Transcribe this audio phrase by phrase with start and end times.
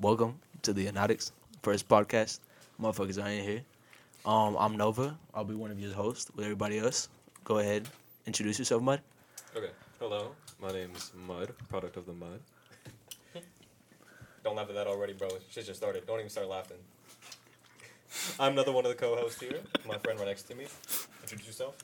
[0.00, 2.38] welcome to the Anotics first podcast.
[2.80, 3.62] Motherfuckers are in here.
[4.24, 5.18] Um, I'm Nova.
[5.34, 7.08] I'll be one of your hosts with everybody else.
[7.42, 7.88] Go ahead,
[8.24, 9.00] introduce yourself, Mud.
[9.56, 9.70] Okay.
[9.98, 10.30] Hello.
[10.62, 12.38] My name's Mud, product of the mud.
[14.44, 15.28] Don't laugh at that already, bro.
[15.50, 16.06] Shit just started.
[16.06, 16.78] Don't even start laughing.
[18.38, 19.58] I'm another one of the co-hosts here.
[19.86, 20.66] My friend right next to me.
[21.22, 21.76] Introduce yourself.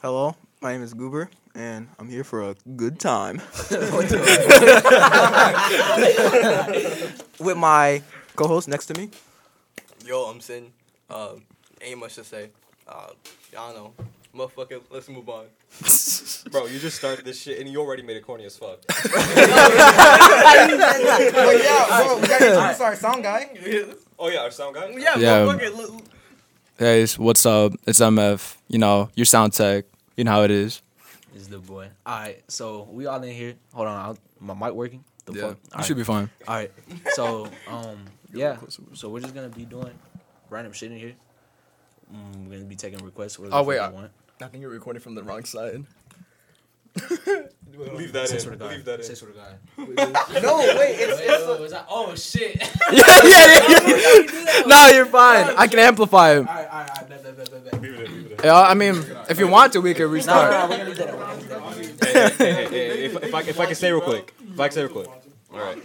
[0.00, 3.36] Hello, my name is Goober, and I'm here for a good time
[7.42, 8.02] with my
[8.36, 9.10] co-host next to me.
[10.06, 10.72] Yo, I'm Sin.
[11.10, 11.34] Uh,
[11.80, 12.50] ain't much to say.
[12.88, 13.08] Uh,
[13.58, 13.92] I don't know.
[14.34, 15.44] Motherfucker, let's move on.
[16.50, 18.78] Bro, you just started this shit and you already made it corny as fuck.
[18.88, 19.00] oh
[21.62, 23.50] yeah, bro, we gotta introduce our sound guy.
[24.18, 24.88] Oh yeah, our sound guy.
[24.96, 25.38] Yeah, Yeah.
[25.46, 25.76] motherfucker.
[25.76, 26.02] look-
[26.78, 27.74] Hey, it's- what's up?
[27.86, 28.56] It's MF.
[28.68, 29.84] You know, your sound tech.
[30.16, 30.80] You know how it is.
[31.36, 31.88] Is the boy.
[32.06, 33.54] All right, so we all in here.
[33.74, 35.04] Hold on, I'll, my mic working.
[35.24, 35.58] The fuck.
[35.78, 36.28] you should be fine.
[36.48, 36.70] All right.
[37.14, 38.56] So, um, yeah.
[38.94, 39.92] So we're just gonna be doing
[40.50, 41.14] random shit in here.
[42.12, 43.38] Mm, we're gonna be taking requests.
[43.38, 44.10] whatever Oh, wait, fuck I- want.
[44.40, 45.84] I think you're recording from the wrong side.
[47.74, 48.40] Leave that Say in.
[48.40, 48.70] swear to God.
[48.72, 49.16] Leave that Say in.
[49.16, 50.42] swear to God.
[50.42, 52.56] No, wait, it's, Wait, it's wait, was that- Oh shit!
[52.92, 53.68] yeah, yeah,
[54.18, 54.62] yeah.
[54.66, 55.54] no, you're fine.
[55.56, 56.48] I can amplify him.
[56.48, 57.80] All right, all right, all right.
[57.80, 58.12] Leave it in.
[58.14, 58.44] Leave it in.
[58.44, 58.96] Yeah, I mean,
[59.30, 60.50] if you want to, we can restart.
[60.50, 61.08] no, no, we're gonna leave that.
[61.08, 62.32] in, We're gonna leave that.
[62.32, 62.36] in.
[62.38, 64.34] Hey, hey, hey, hey, if, if I if I can say real quick,
[64.64, 65.08] if I can say real quick.
[65.52, 65.78] All right.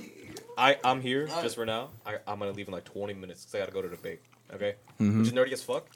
[0.58, 1.90] I I'm here just for now.
[2.06, 4.20] I I'm gonna leave in like 20 minutes because I gotta go to the debate.
[4.54, 4.76] Okay.
[5.00, 5.20] Mhm.
[5.20, 5.88] Which is nerdy as fuck.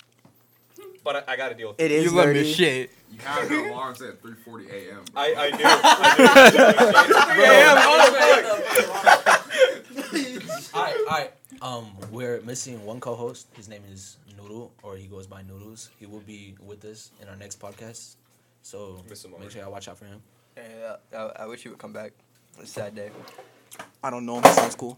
[1.03, 1.85] But I, I gotta deal with it.
[1.85, 2.53] it is You let me nerdy.
[2.55, 2.91] shit.
[3.11, 5.03] You have the alarms at 3:40 a.m.
[5.11, 5.21] bro.
[5.21, 5.57] I I do.
[5.63, 5.65] I
[6.51, 6.57] do.
[10.73, 11.31] All right, all right.
[11.61, 13.47] Um, we're missing one co-host.
[13.55, 15.89] His name is Noodle, or he goes by Noodles.
[15.99, 18.15] He will be with us in our next podcast.
[18.61, 19.53] So Miss him make already.
[19.53, 20.21] sure y'all watch out for him.
[20.57, 22.11] Yeah, I, I wish you would come back.
[22.59, 23.09] It's a sad day.
[24.03, 24.41] I don't know.
[24.41, 24.97] That sounds cool.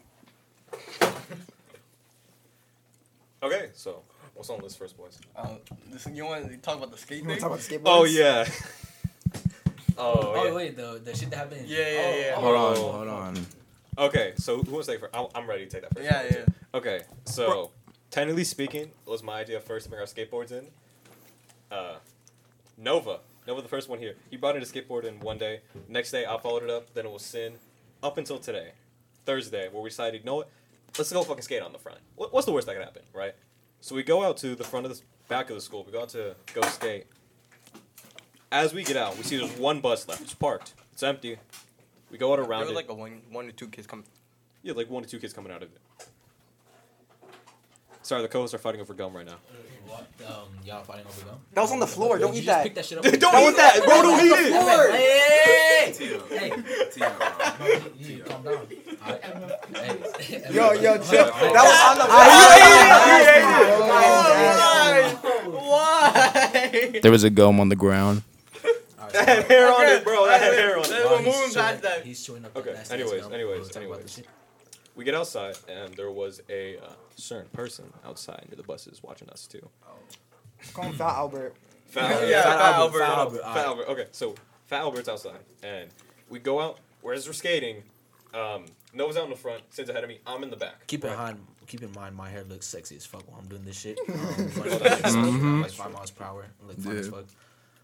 [3.41, 5.19] Okay, so what's on this first, boys?
[5.35, 5.55] Uh,
[5.91, 7.41] listen, you want to talk about the skate You wanna thing?
[7.41, 7.81] talk about skateboards?
[7.85, 8.45] Oh yeah.
[9.95, 10.53] Oh, Oh, yeah.
[10.55, 11.67] wait, the the shit that happened.
[11.67, 12.33] Yeah, yeah, oh, yeah.
[12.35, 12.91] oh, Hold on, Oh.
[12.93, 13.45] hold on.
[13.99, 15.15] Okay, so who wants to take first?
[15.15, 16.03] I'm, I'm ready to take that first.
[16.03, 16.31] Yeah, one, yeah.
[16.45, 16.45] too.
[16.73, 17.69] Okay, so
[18.09, 20.65] technically speaking, it was my idea first to bring our skateboards in.
[21.71, 21.97] Uh,
[22.75, 24.15] Nova, Nova, the first one here.
[24.29, 25.61] He brought in a skateboard in one day.
[25.87, 26.93] Next day, I followed it up.
[26.93, 27.53] Then it was Sin.
[28.01, 28.71] Up until today,
[29.25, 30.49] Thursday, where we decided, you know what?
[30.97, 31.99] Let's go fucking skate on the front.
[32.15, 33.33] What's the worst that could happen, right?
[33.81, 35.83] So we go out to the front of the back of the school.
[35.83, 37.07] We go out to go skate.
[38.51, 40.21] As we get out, we see there's one bus left.
[40.21, 40.73] It's parked.
[40.91, 41.37] It's empty.
[42.11, 42.75] We go out There around were it.
[42.75, 44.05] like a one, one or two kids coming.
[44.61, 45.77] Yeah, like one to two kids coming out of it.
[48.03, 49.37] Sorry, the co-hosts are fighting over gum right now.
[49.87, 50.07] What?
[50.27, 51.39] Um, y'all fighting over gum?
[51.53, 52.17] That was on the floor.
[52.19, 52.63] Don't eat that.
[52.63, 53.03] Pick that shit up.
[53.03, 54.01] Don't Don't eat that, bro.
[54.01, 54.91] Don't eat the floor.
[54.91, 56.49] Hey, hey, hey.
[56.91, 57.27] Tia, bro.
[57.67, 58.67] You, you need to calm down.
[60.19, 60.43] Hey.
[60.51, 61.25] Yo, yo, chill.
[61.25, 62.05] That was on the
[65.59, 66.99] Why?
[67.01, 68.23] There was a gum on the ground.
[69.11, 70.25] That had hair on it, bro.
[70.25, 70.89] That had hair on it.
[70.89, 72.03] While go he's moving chewing- past that.
[72.05, 74.23] He's chewing up Okay, that nasty anyways, anyways, We'll talk about anyways.
[74.95, 76.81] We get outside, and there was a uh,
[77.15, 79.67] certain person outside near the buses watching us too.
[80.73, 81.55] Call him Fat Albert.
[81.87, 83.01] Fat, Yeah, Fat Fat Albert.
[83.01, 83.01] Albert.
[83.01, 83.15] Fat Fat Albert.
[83.15, 83.65] Albert, Fat alright.
[83.65, 83.87] Albert.
[83.89, 84.35] Okay, so
[84.67, 85.89] Fat Albert's outside, and
[86.29, 86.79] we go out.
[87.01, 87.83] Whereas we're skating,
[88.33, 90.19] um, Nova's out in the front, Sid's ahead of me.
[90.25, 90.87] I'm in the back.
[90.87, 91.19] Keep in Right.
[91.19, 93.99] mind, keep in mind, my hair looks sexy as fuck while I'm doing this shit.
[94.07, 94.81] Um, like,
[95.63, 97.11] like five miles per hour, like fine as Yeah.
[97.11, 97.25] fuck.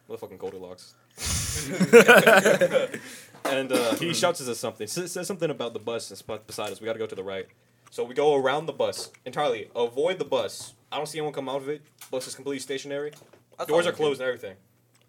[0.10, 0.96] Motherfucking Goldilocks.
[3.46, 4.88] and uh, he shouts at us something.
[4.88, 6.80] Says, says something about the bus that's bu- beside us.
[6.82, 7.48] We got to go to the right.
[7.92, 9.70] So we go around the bus entirely.
[9.76, 10.74] Avoid the bus.
[10.92, 11.82] I don't see anyone come out of it.
[12.12, 13.12] Bus is completely stationary.
[13.58, 14.56] I saw Doors are one closed kid- and everything.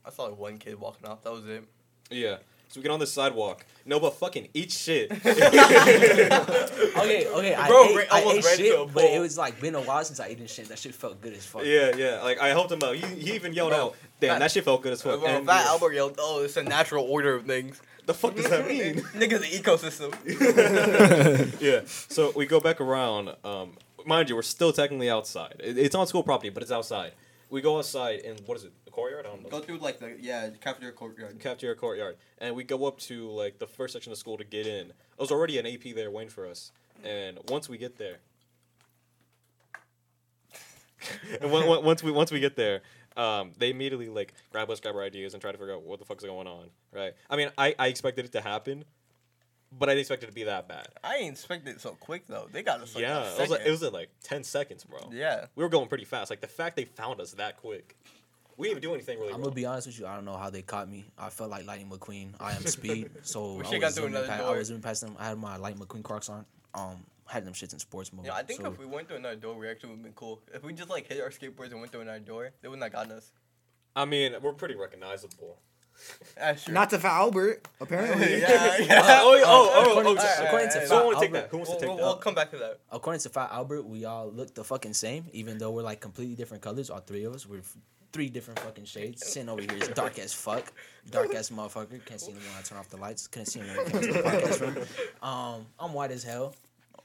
[0.04, 1.22] I saw like one kid walking off.
[1.22, 1.64] That was it.
[2.10, 2.36] Yeah.
[2.68, 3.66] So we get on the sidewalk.
[3.84, 5.10] No, but fucking eat shit.
[7.00, 9.10] Okay, okay, I Bro, ate, ra- I almost ate ran to a shit, but it
[9.10, 9.20] pole.
[9.20, 10.68] was like been a while since I ate shit.
[10.68, 11.64] That shit felt good as fuck.
[11.64, 12.22] yeah, yeah.
[12.22, 12.96] Like I helped him out.
[12.96, 15.36] He, he even yelled Bro, out, "Damn, Fat- that shit felt good as fuck." Well,
[15.38, 17.80] And- Fat Albert yelled, "Oh, it's a natural order of things."
[18.10, 18.94] The fuck does that mean?
[19.14, 20.10] Niggas, the ecosystem.
[21.60, 21.82] yeah.
[21.86, 23.36] So we go back around.
[23.44, 25.54] Um, mind you, we're still technically outside.
[25.60, 27.12] It- It's on school property, but it's outside.
[27.50, 28.72] We go outside and what is it?
[28.84, 29.26] The courtyard?
[29.26, 29.48] I don't know.
[29.48, 31.38] Go through like the yeah cafeteria courtyard.
[31.38, 34.66] Cafeteria courtyard, and we go up to like the first section of school to get
[34.66, 34.88] in.
[34.88, 36.72] There was already an AP there waiting for us,
[37.04, 38.18] and once we get there,
[41.40, 42.82] and on- on- once we once we get there,
[43.16, 45.98] um, they immediately like grab us, grab our ideas, and try to figure out what
[45.98, 46.66] the fuck's going on.
[46.92, 47.12] Right?
[47.28, 48.84] I mean, I I expected it to happen,
[49.76, 50.88] but I didn't expect it to be that bad.
[51.02, 52.48] I ain't expected it so quick though.
[52.50, 54.84] They got us like yeah, a it was like, it was at like ten seconds,
[54.84, 55.10] bro.
[55.12, 55.46] yeah.
[55.54, 56.30] We were going pretty fast.
[56.30, 57.96] Like the fact they found us that quick,
[58.56, 59.30] we didn't even do anything really.
[59.30, 59.44] I'm wrong.
[59.44, 60.06] gonna be honest with you.
[60.06, 61.04] I don't know how they caught me.
[61.18, 62.34] I felt like Lightning McQueen.
[62.40, 65.16] I am speed, so I was through zooming past, I was zooming past them.
[65.18, 66.44] I had my Lightning McQueen Crocs on.
[66.74, 68.26] Um, had them shits in sports mode.
[68.26, 70.12] Yeah, I think so, if we went through another door, we actually would have been
[70.14, 70.40] cool.
[70.52, 72.92] If we just like hit our skateboards and went through another door, they wouldn't have
[72.92, 73.30] gotten us.
[73.94, 75.58] I mean, we're pretty recognizable.
[76.36, 76.74] That's true.
[76.74, 78.40] Not to Fat Albert, apparently.
[78.40, 79.02] yeah, yeah.
[79.22, 81.40] oh, oh, oh, according oh, to- oh, according to Who Fat wants to take Albert-
[81.42, 81.48] that?
[81.50, 82.02] Who wants to We'll, take we'll, that?
[82.04, 82.80] we'll come back to that.
[82.90, 86.34] according to Fat Albert, we all look the fucking same, even though we're like completely
[86.36, 86.90] different colors.
[86.90, 87.62] All three of us, we're
[88.12, 89.26] three different fucking shades.
[89.26, 90.72] Sitting over here is dark as fuck,
[91.10, 92.04] dark as motherfucker.
[92.04, 93.26] Can't see him when I turn off the lights.
[93.26, 94.86] Couldn't see him when we came to the podcast room.
[95.22, 96.54] Um, I'm white as hell,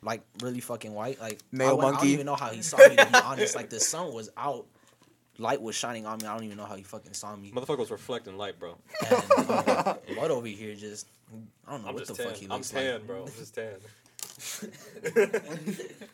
[0.06, 1.20] like really fucking white.
[1.20, 2.96] Like I, Male went- I don't even know how he saw me.
[2.96, 4.66] To be honest, like the sun was out,
[5.38, 6.28] light was shining on me.
[6.28, 7.52] I don't even know how he fucking saw me.
[7.54, 8.78] Motherfucker was reflecting light, bro.
[9.10, 11.08] And um, Bud over here just,
[11.68, 12.28] I don't know I'm what the tan.
[12.28, 12.84] fuck he looks like.
[12.84, 13.08] I'm tan, like.
[13.08, 13.22] bro.
[13.24, 13.74] I'm just tan.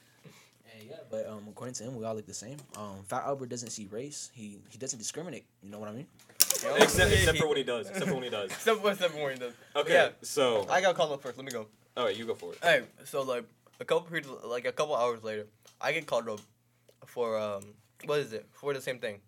[0.73, 2.57] And yeah, but um, according to him, we all look the same.
[2.77, 4.31] Um, Fat Albert doesn't see race.
[4.33, 5.45] He he doesn't discriminate.
[5.63, 6.07] You know what I mean?
[6.77, 7.89] except, except for when he does.
[7.89, 8.51] Except for when he does.
[8.51, 9.53] Except for except for when he does.
[9.75, 10.09] Okay, Yeah.
[10.21, 11.37] so I got called up first.
[11.37, 11.67] Let me go.
[11.97, 12.59] all right, you go for it.
[12.63, 13.43] Hey, so like
[13.81, 15.47] a couple periods, like a couple hours later,
[15.81, 16.39] I get called up
[17.05, 17.63] for um,
[18.05, 18.45] what is it?
[18.51, 19.19] For the same thing.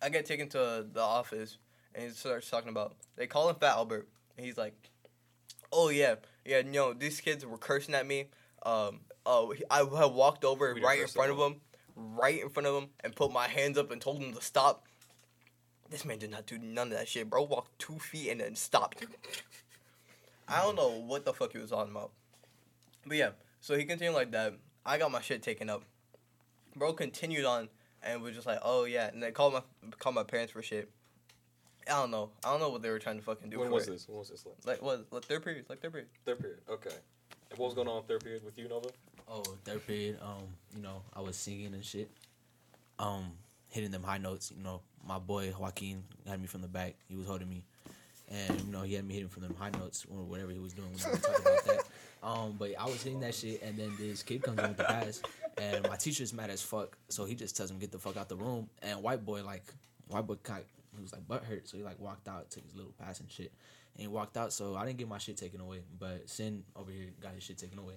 [0.00, 1.58] I get taken to the office,
[1.94, 2.94] and he starts talking about.
[3.16, 4.74] They call him Fat Albert, and he's like,
[5.72, 8.26] "Oh yeah, yeah, no, these kids were cursing at me.
[8.64, 11.60] Um, oh, I had walked over We right in front of him,
[11.96, 14.86] right in front of him, and put my hands up and told him to stop.
[15.90, 17.42] This man did not do none of that shit, bro.
[17.42, 19.04] Walked two feet and then stopped.
[20.48, 22.10] I don't know what the fuck he was on about.
[23.06, 23.30] But yeah,
[23.64, 24.52] so he continued like that.
[24.84, 25.84] I got my shit taken up.
[26.76, 27.70] Bro continued on
[28.02, 29.62] and was just like, oh yeah, and they called my
[29.98, 30.90] called my parents for shit.
[31.88, 32.28] I don't know.
[32.44, 33.60] I don't know what they were trying to fucking do.
[33.60, 33.92] When for was it.
[33.92, 34.06] this?
[34.06, 34.44] When was this?
[34.44, 34.66] Like?
[34.66, 35.06] Like what?
[35.10, 35.64] Like third period.
[35.70, 36.10] Like third period.
[36.26, 36.58] Third period.
[36.68, 36.94] Okay.
[37.50, 38.90] And what was going on in third period with you, Nova?
[39.30, 40.18] Oh, third period.
[40.20, 40.44] Um,
[40.76, 42.10] you know, I was singing and shit.
[42.98, 43.32] Um,
[43.68, 44.52] hitting them high notes.
[44.54, 46.96] You know, my boy Joaquin had me from the back.
[47.08, 47.64] He was holding me,
[48.28, 50.74] and you know, he had me hitting from them high notes or whatever he was
[50.74, 50.90] doing.
[50.94, 51.84] We don't talk about that.
[52.24, 54.84] Um, but I was hitting that shit, and then this kid comes in with the
[54.84, 55.20] pass,
[55.58, 56.96] and my teacher's mad as fuck.
[57.10, 58.70] So he just tells him get the fuck out the room.
[58.82, 59.62] And white boy like,
[60.08, 60.64] white boy kind,
[60.96, 63.30] he was like butt hurt, so he like walked out, took his little pass and
[63.30, 63.52] shit,
[63.94, 64.54] and he walked out.
[64.54, 67.58] So I didn't get my shit taken away, but Sin over here got his shit
[67.58, 67.94] taken away.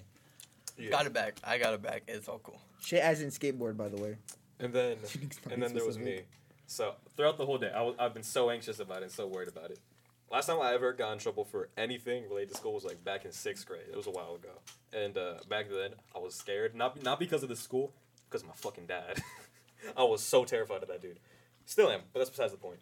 [0.77, 0.89] Yeah.
[0.89, 1.37] Got it back.
[1.43, 2.03] I got it back.
[2.09, 2.59] It's all cool.
[2.81, 4.17] Shit as in skateboard, by the way.
[4.59, 4.97] And then,
[5.51, 6.23] and then there was me.
[6.67, 9.25] So throughout the whole day, I was, I've been so anxious about it and so
[9.25, 9.79] worried about it.
[10.29, 13.23] Last time I ever got in trouble for anything related to school was like back
[13.23, 13.83] in sixth grade.
[13.89, 14.59] It was a while ago,
[14.91, 16.75] and uh, back then I was scared.
[16.75, 17.93] Not not because of the school,
[18.29, 19.21] because of my fucking dad.
[19.97, 21.19] I was so terrified of that dude.
[21.65, 22.79] Still am, but that's besides the point.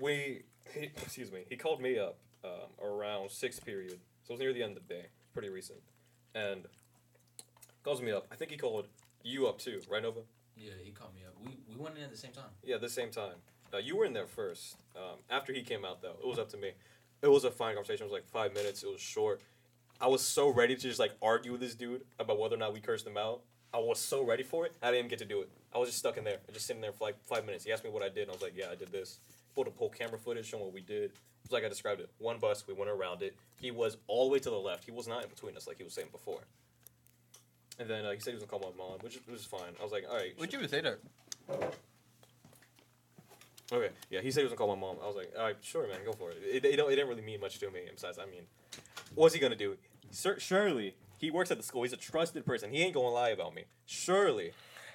[0.00, 4.40] We, he, excuse me, he called me up um, around sixth period, so it was
[4.40, 5.80] near the end of the day, pretty recent,
[6.34, 6.64] and
[7.82, 8.26] calls me up.
[8.32, 8.86] I think he called
[9.22, 10.20] you up too, right, Nova?
[10.56, 11.34] Yeah, he called me up.
[11.44, 12.50] We we went in at the same time.
[12.62, 13.36] Yeah, the same time.
[13.74, 14.76] Uh, you were in there first.
[14.96, 16.72] Um, after he came out, though, it was up to me.
[17.22, 18.04] It was a fine conversation.
[18.04, 18.82] It was like five minutes.
[18.82, 19.40] It was short.
[20.00, 22.72] I was so ready to just like argue with this dude about whether or not
[22.72, 23.40] we cursed him out.
[23.72, 24.74] I was so ready for it.
[24.82, 25.48] I didn't even get to do it.
[25.74, 27.64] I was just stuck in there, just sitting there for like five minutes.
[27.64, 29.18] He asked me what I did, and I was like, "Yeah, I did this."
[29.54, 31.04] Pulled a pull camera footage, showing what we did.
[31.04, 31.12] It
[31.42, 32.10] was like I described it.
[32.18, 33.34] One bus, we went around it.
[33.60, 34.84] He was all the way to the left.
[34.84, 36.40] He was not in between us, like he was saying before.
[37.78, 39.74] And then uh, he said he was gonna call my mom, which was fine.
[39.80, 40.98] I was like, "All right." Would you even say that?
[43.74, 44.96] Okay, yeah, he said he was gonna call my mom.
[45.02, 46.36] I was like, all right, sure, man, go for it.
[46.42, 47.80] It, it, don't, it didn't really mean much to me.
[47.92, 48.42] Besides, I mean,
[49.14, 49.76] what's he gonna do?
[50.10, 51.82] Sir, surely he works at the school.
[51.82, 52.70] He's a trusted person.
[52.70, 53.64] He ain't gonna lie about me.
[53.86, 54.52] Surely,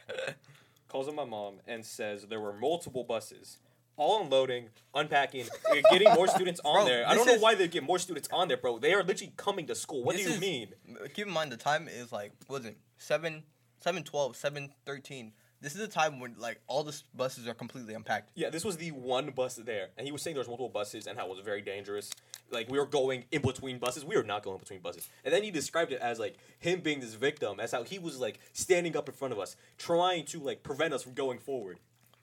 [0.88, 3.57] calls up my mom and says there were multiple buses,
[3.98, 5.45] all unloading, unpacking,
[5.91, 7.05] getting more students on Bro, there.
[7.05, 8.79] I this don't know is- why they get more students on there, bro.
[8.79, 10.03] They are literally coming to school.
[10.03, 10.67] What This do you is- mean?
[11.13, 13.43] Keep in mind the time is like what was it seven,
[13.79, 15.33] seven twelve, seven thirteen.
[15.62, 18.32] This is the time when like all the s- buses are completely unpacked.
[18.36, 21.06] Yeah, this was the one bus there, and he was saying there was multiple buses
[21.06, 22.12] and how it was very dangerous.
[22.50, 25.10] Like we were going in between buses, we were not going between buses.
[25.25, 28.20] And then he described it as like him being this victim, as how he was
[28.20, 31.80] like standing up in front of us, trying to like prevent us from going forward.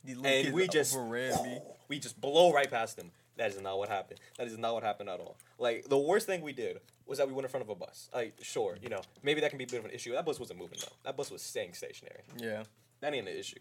[0.07, 1.59] Little And we just overran me.
[1.88, 3.11] we just blow right past him.
[3.37, 4.19] That is not what happened.
[4.38, 5.37] That is not what happened at all.
[5.59, 8.09] Like the worst thing we did was that we went in front of a bus.
[8.14, 10.12] Like sure, you know, maybe that can be a bit of an issue.
[10.12, 10.93] That bus wasn't moving though.
[11.05, 12.23] That bus was staying stationary.
[12.38, 12.62] Yeah.
[13.00, 13.56] That ain't an issue.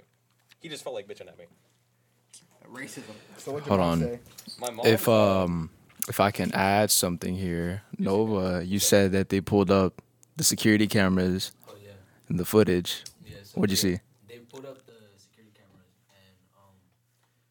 [0.59, 1.45] He just felt like bitching at me.
[2.71, 3.13] Racism.
[3.37, 3.99] So what Hold on.
[3.99, 4.19] Say?
[4.59, 4.85] My mom.
[4.85, 5.69] If um
[6.07, 10.01] if I can add something here, Nova, you said that they pulled up
[10.35, 11.91] the security cameras Oh yeah,
[12.29, 13.03] and the footage.
[13.25, 13.37] yeah.
[13.43, 13.99] So What'd you see?
[14.27, 16.73] They pulled up the security cameras, and um,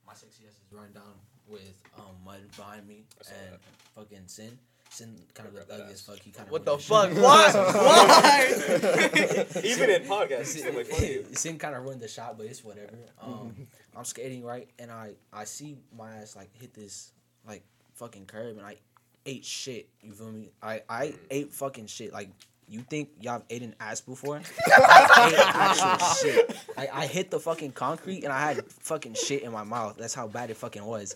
[0.07, 1.15] my sexy ass is running down
[1.49, 3.59] with um mud behind me, I saw and
[3.95, 4.59] fucking Sin.
[4.95, 6.19] Sin kind of Grab looked ugly as fuck.
[6.21, 7.11] He kind of What the fuck?
[7.15, 7.51] Why?
[7.53, 8.47] Why?
[9.65, 11.25] even in podcasts, it's still like funny.
[11.33, 12.93] Sin kind of ruined the shot, but it's whatever.
[13.23, 13.55] Um.
[13.97, 17.13] I'm skating right, and I I see my ass like hit this
[17.47, 17.63] like
[17.95, 18.77] fucking curb, and I
[19.27, 19.89] ate shit.
[20.03, 20.51] You feel me?
[20.63, 21.19] I I Mm.
[21.31, 22.13] ate fucking shit.
[22.13, 22.29] Like
[22.69, 24.41] You think y'all have eaten ass before?
[24.67, 26.57] I ate actual shit.
[26.79, 29.97] I, I hit the fucking concrete and I had fucking shit in my mouth.
[29.99, 31.15] That's how bad it fucking was.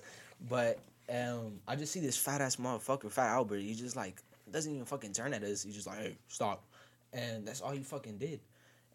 [0.48, 0.78] But
[1.12, 3.58] um, I just see this fat ass motherfucker, Fat Albert.
[3.60, 5.62] He just like doesn't even fucking turn at us.
[5.62, 6.64] He's just like, hey, stop.
[7.12, 8.40] And that's all he fucking did.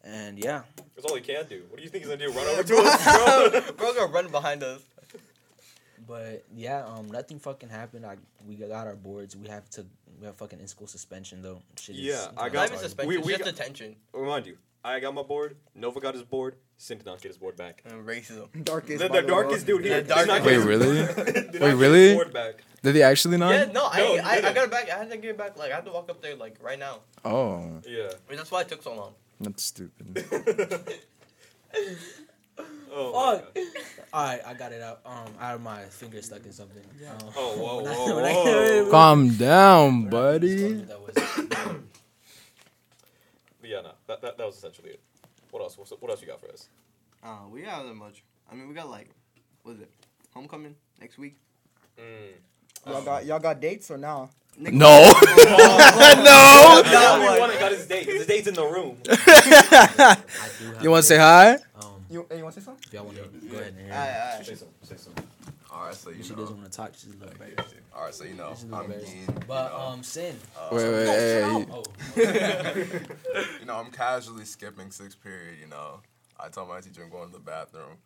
[0.04, 0.62] And yeah,
[0.94, 1.62] That's all he can do.
[1.70, 2.32] What do you think he's gonna do?
[2.32, 3.04] Run over to us,
[3.62, 3.72] bro?
[3.72, 4.82] Bro, gonna run behind us.
[6.06, 8.04] but yeah, um, nothing fucking happened.
[8.04, 8.16] I
[8.46, 9.36] we got our boards.
[9.36, 9.86] We have to
[10.20, 11.62] we have fucking in school suspension though.
[11.80, 13.96] Shit is Yeah, I kinda got- Not even suspension, We- it's we just got- detention
[14.12, 15.56] Remind you, I got my board.
[15.74, 16.56] Nova got his board.
[16.76, 17.82] Sin did not get his board back.
[17.86, 18.48] and racism.
[18.64, 18.98] Darkest.
[19.02, 20.02] The, by the darkest dude here.
[20.02, 21.32] The did not darkest- get Wait, really?
[21.52, 22.14] did Wait, really?
[22.14, 22.62] board back.
[22.82, 23.52] Did he actually not?
[23.52, 24.90] Yeah, no, I, No, he I, I got it back.
[24.90, 25.56] I had to get it back.
[25.58, 27.00] Like I had to walk up there like right now.
[27.24, 28.08] Oh, Yeah.
[28.10, 29.14] I mean, that's why it took so long.
[29.40, 30.24] that's stupid.
[32.96, 33.58] Oh, Fuck.
[34.12, 35.00] All right, I got it out.
[35.04, 36.84] Um, out of my finger stuck in something.
[37.08, 38.90] Um, Oh, whoa, whoa, I- whoa.
[38.92, 40.74] Calm down, buddy.
[40.74, 41.14] that was-
[43.60, 45.00] But yeah, no, that, that, that was essentially it.
[45.54, 45.78] What else?
[45.78, 46.68] What's, what else you got for us?
[47.22, 48.24] Uh, we got that much.
[48.50, 49.08] I mean, we got like,
[49.62, 49.90] what is it?
[50.34, 51.36] Homecoming next week.
[51.96, 52.90] Mm.
[52.90, 54.30] Y'all got y'all got dates or now?
[54.58, 54.72] No.
[54.72, 55.12] no!
[56.24, 56.82] no.
[56.82, 58.04] Everyone got his date.
[58.04, 58.98] His date's in the room.
[59.08, 60.16] I
[60.58, 61.52] do have You want to say hi?
[61.80, 62.82] Um, You you want to say something?
[62.88, 63.92] if y'all want to go ahead and hear.
[63.92, 64.46] All right, all right.
[64.46, 64.74] Say something.
[64.82, 65.24] Say something.
[65.74, 66.40] All right, so you She know.
[66.40, 66.92] doesn't want to talk.
[66.96, 67.74] She's a little embarrassed.
[67.96, 68.50] All right, so you know.
[68.54, 69.46] She's a little I'm embarrassed.
[69.48, 70.36] But you know, um, sin.
[70.56, 71.66] uh, Wait, wait, hey.
[71.72, 71.82] Oh,
[73.60, 75.58] you know, I'm casually skipping sixth period.
[75.60, 76.00] You know,
[76.38, 77.96] I told my teacher I'm going to the bathroom.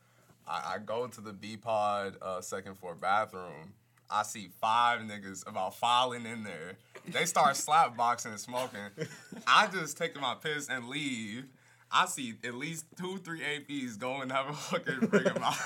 [0.46, 3.74] I, I go to the B pod uh, second floor bathroom.
[4.10, 6.74] I see five niggas about filing in there.
[7.06, 8.80] They start slap boxing and smoking.
[9.46, 11.44] I just take my piss and leave.
[11.90, 15.56] I see at least two, three APs go and have a fucking bring them out.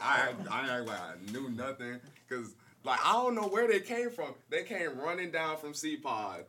[0.00, 2.54] I I like I knew nothing because
[2.84, 4.34] like I don't know where they came from.
[4.50, 6.44] They came running down from C Pod.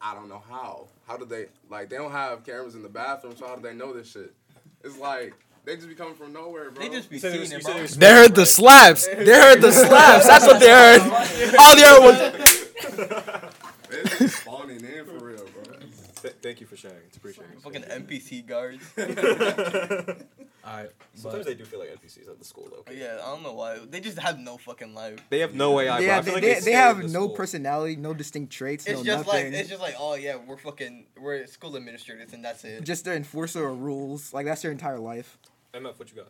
[0.00, 0.88] I don't know how.
[1.06, 1.88] How did they like?
[1.88, 4.32] They don't have cameras in the bathroom, so how do they know this shit?
[4.82, 6.82] It's like they just be coming from nowhere, bro.
[6.82, 7.86] They just be You said it seeing it, bro.
[7.86, 9.06] They heard the slaps.
[9.06, 10.26] They heard the slaps.
[10.26, 11.00] That's what they heard.
[11.58, 13.52] All they heard was.
[13.90, 15.76] They spawning in for real, bro.
[16.22, 16.96] Th- thank you for sharing.
[17.06, 17.60] It's appreciated.
[17.62, 18.82] Fucking NPC guards.
[18.98, 19.06] all
[20.76, 20.90] right.
[21.14, 22.92] Sometimes But they do feel like NPCs at the school, though.
[22.92, 23.78] yeah, I don't know why.
[23.88, 25.18] They just have no fucking life.
[25.30, 26.00] They have no AI.
[26.00, 26.12] They bro.
[26.12, 27.28] I have, feel they, like they, they they stay have the no school.
[27.30, 29.52] personality, no distinct traits, It's no just nothing.
[29.52, 32.82] like it's just like oh yeah, we're fucking we're school administrators and that's it.
[32.84, 34.32] just the enforcer of rules.
[34.34, 35.38] Like that's their entire life.
[35.74, 36.28] MF, what you got?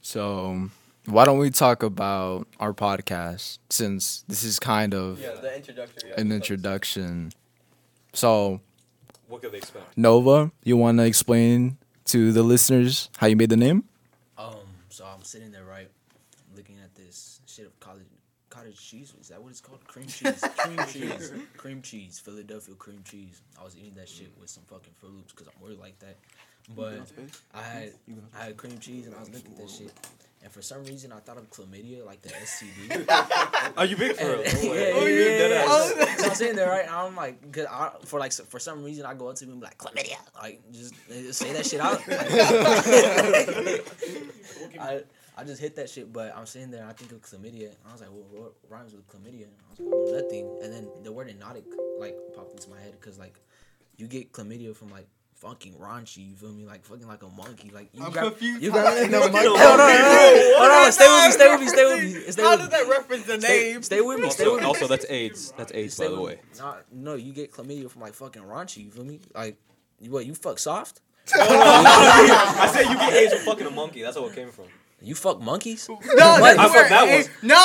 [0.00, 0.72] So, um,
[1.06, 6.12] why don't we talk about our podcast since this is kind of yeah, the introductory.
[6.16, 7.32] an introduction.
[8.12, 8.60] So,
[9.28, 9.96] What could they expect?
[9.98, 13.84] Nova, you want to explain to the listeners how you made the name?
[14.38, 14.56] um,
[14.88, 15.88] so I'm sitting there right,
[16.56, 18.06] looking at this shit of college
[18.50, 19.12] cottage cheese.
[19.20, 19.84] Is that what it's called?
[19.86, 20.40] Cream cheese.
[20.56, 21.32] cream cheese.
[21.56, 22.20] Cream cheese.
[22.20, 23.42] Philadelphia cream cheese.
[23.60, 26.16] I was eating that shit with some fucking Fruit Loops because I'm weird like that.
[26.74, 27.00] But
[27.52, 27.92] I had
[28.38, 29.92] I had cream cheese and I was looking at that shit.
[30.44, 33.08] And for some reason, I thought of chlamydia, like the STD.
[33.08, 34.36] Are oh, you big for real?
[34.36, 34.90] No yeah, way.
[34.90, 35.64] yeah, Oh, yeah, yeah.
[35.66, 35.88] Oh, ass.
[35.88, 36.86] So, so I'm sitting there, right?
[36.92, 39.60] I'm like, cause I, for like, for some reason, I go up to him and
[39.60, 42.02] be like, chlamydia, like, just, just say that shit out.
[44.78, 45.02] I,
[45.36, 47.68] I just hit that shit, but I'm sitting there, and I think of chlamydia.
[47.68, 49.44] And I was like, well, what rhymes with chlamydia?
[49.44, 50.58] And I was like, well, nothing.
[50.62, 51.64] And then the word hypnotic,
[51.98, 53.40] like, popped into my head, cause like,
[53.96, 56.28] you get chlamydia from like fucking raunchy.
[56.30, 56.64] You feel me?
[56.66, 57.70] Like fucking like a monkey.
[57.74, 58.62] Like you I'm grab, confused.
[58.62, 59.36] You How grab no, monkey.
[59.38, 59.86] Hold on, hold on,
[60.58, 61.32] hold on, Stay with me.
[61.32, 61.66] Stay with me.
[61.68, 62.30] Stay with me.
[62.32, 62.76] Stay How with does me.
[62.78, 63.82] that reference the Stay, name?
[63.82, 64.30] stay with me.
[64.30, 64.66] Stay Also, with me.
[64.66, 65.52] also, that's AIDS.
[65.56, 66.32] That's AIDS, Stay by the way.
[66.34, 66.40] me.
[66.58, 68.84] Nah, no, you get chlamydia from like fucking raunchy.
[68.86, 69.20] You feel me?
[69.34, 69.56] Like,
[70.00, 70.24] you what?
[70.26, 71.00] You fuck soft?
[71.34, 74.02] I said you get AIDS from fucking a monkey.
[74.02, 74.66] That's how it came from.
[75.02, 75.86] You fuck monkeys?
[75.88, 77.48] No, that's I fuck that AIDS- one.
[77.48, 77.56] No.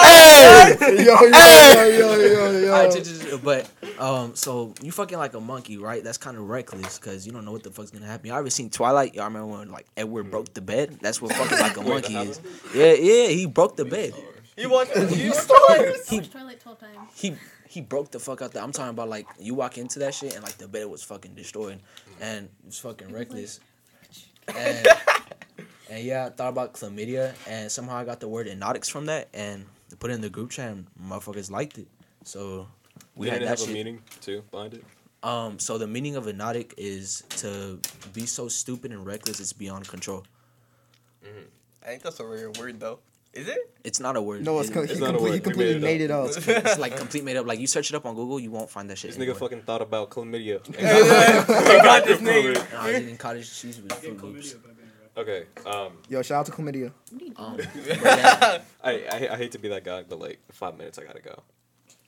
[0.00, 3.68] Hey, yo, yo, yo, yo, yo, Alright, j- j- j- but
[4.00, 6.02] um, so you fucking like a monkey, right?
[6.02, 8.26] That's kind of reckless because you don't know what the fuck's gonna happen.
[8.28, 9.14] Y'all ever seen Twilight?
[9.14, 10.98] Y'all remember when like Edward broke the bed?
[11.00, 12.40] That's what fucking like a monkey is.
[12.74, 14.14] Yeah, yeah, he broke the bed.
[14.56, 16.96] You watch you He- Watch Twilight 12 times.
[17.14, 17.36] He
[17.68, 18.62] he broke the fuck out there.
[18.62, 21.34] I'm talking about like you walk into that shit and like the bed was fucking
[21.34, 21.78] destroyed
[22.20, 23.60] and it's fucking reckless.
[24.56, 24.86] And,
[25.88, 29.28] and yeah, I thought about chlamydia and somehow I got the word anotics from that
[29.32, 29.66] and
[30.00, 31.86] put it in the group chat and motherfuckers liked it.
[32.24, 32.66] So
[33.20, 33.68] we Didn't had it that have shit.
[33.68, 34.84] a meaning too behind it?
[35.22, 37.78] Um, so the meaning of hypnotic is to
[38.14, 40.24] be so stupid and reckless it's beyond control.
[41.82, 43.00] I think that's a weird word though.
[43.32, 43.58] Is it?
[43.84, 44.44] It's not a word.
[44.44, 45.32] No, it's, It- co- It's he, not a complete, he word.
[45.34, 46.30] We completely made made it it up.
[46.36, 47.46] it's like complete made up.
[47.46, 49.12] Like you search it up on Google, you won't find that shit.
[49.14, 50.58] This nigga fucking thought about chlamydia.
[51.84, 52.54] Got this name.
[52.54, 54.56] No, I was eating cottage cheese with Fruit Loops.
[55.16, 55.44] Okay.
[55.66, 56.92] Um, Yo, shout out to chlamydia.
[57.36, 60.98] Um, but then- I, I I hate to be that guy, but like five minutes,
[60.98, 61.42] I gotta go.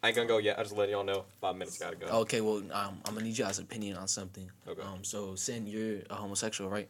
[0.03, 0.59] I ain't gonna go yet.
[0.59, 1.25] I just let y'all know.
[1.41, 2.07] Five minutes, gotta go.
[2.23, 4.51] okay, well, um, I'm gonna need y'all's opinion on something.
[4.67, 4.83] Okay.
[4.83, 6.89] Um, so, Sin, you're a homosexual, right?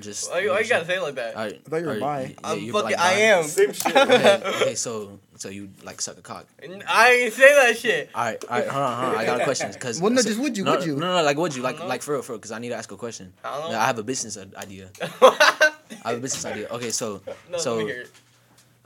[0.00, 0.30] Just.
[0.30, 1.36] Why you, why you gotta say it like that?
[1.36, 2.48] Alright, I thought you were alright, bi.
[2.48, 2.90] yeah, I'm you're, fucking.
[2.92, 3.44] like, I am.
[3.44, 3.96] Same shit.
[3.96, 6.46] okay, okay, so so you like suck a cock.
[6.88, 8.10] I ain't say that shit.
[8.14, 9.20] All right, all right, hold on, hold on.
[9.20, 9.72] I got a question.
[9.74, 10.96] Cause Well, no, just would you, No, would you?
[10.96, 11.86] No, no, like would you, like, know.
[11.86, 12.38] like for real, for real?
[12.38, 13.32] Because I need to ask a question.
[13.44, 13.70] I don't know.
[13.76, 14.88] Yeah, I have a business i- idea.
[15.02, 15.72] I
[16.04, 16.68] have a business idea.
[16.70, 18.10] Okay, so, No, so, let me hear it.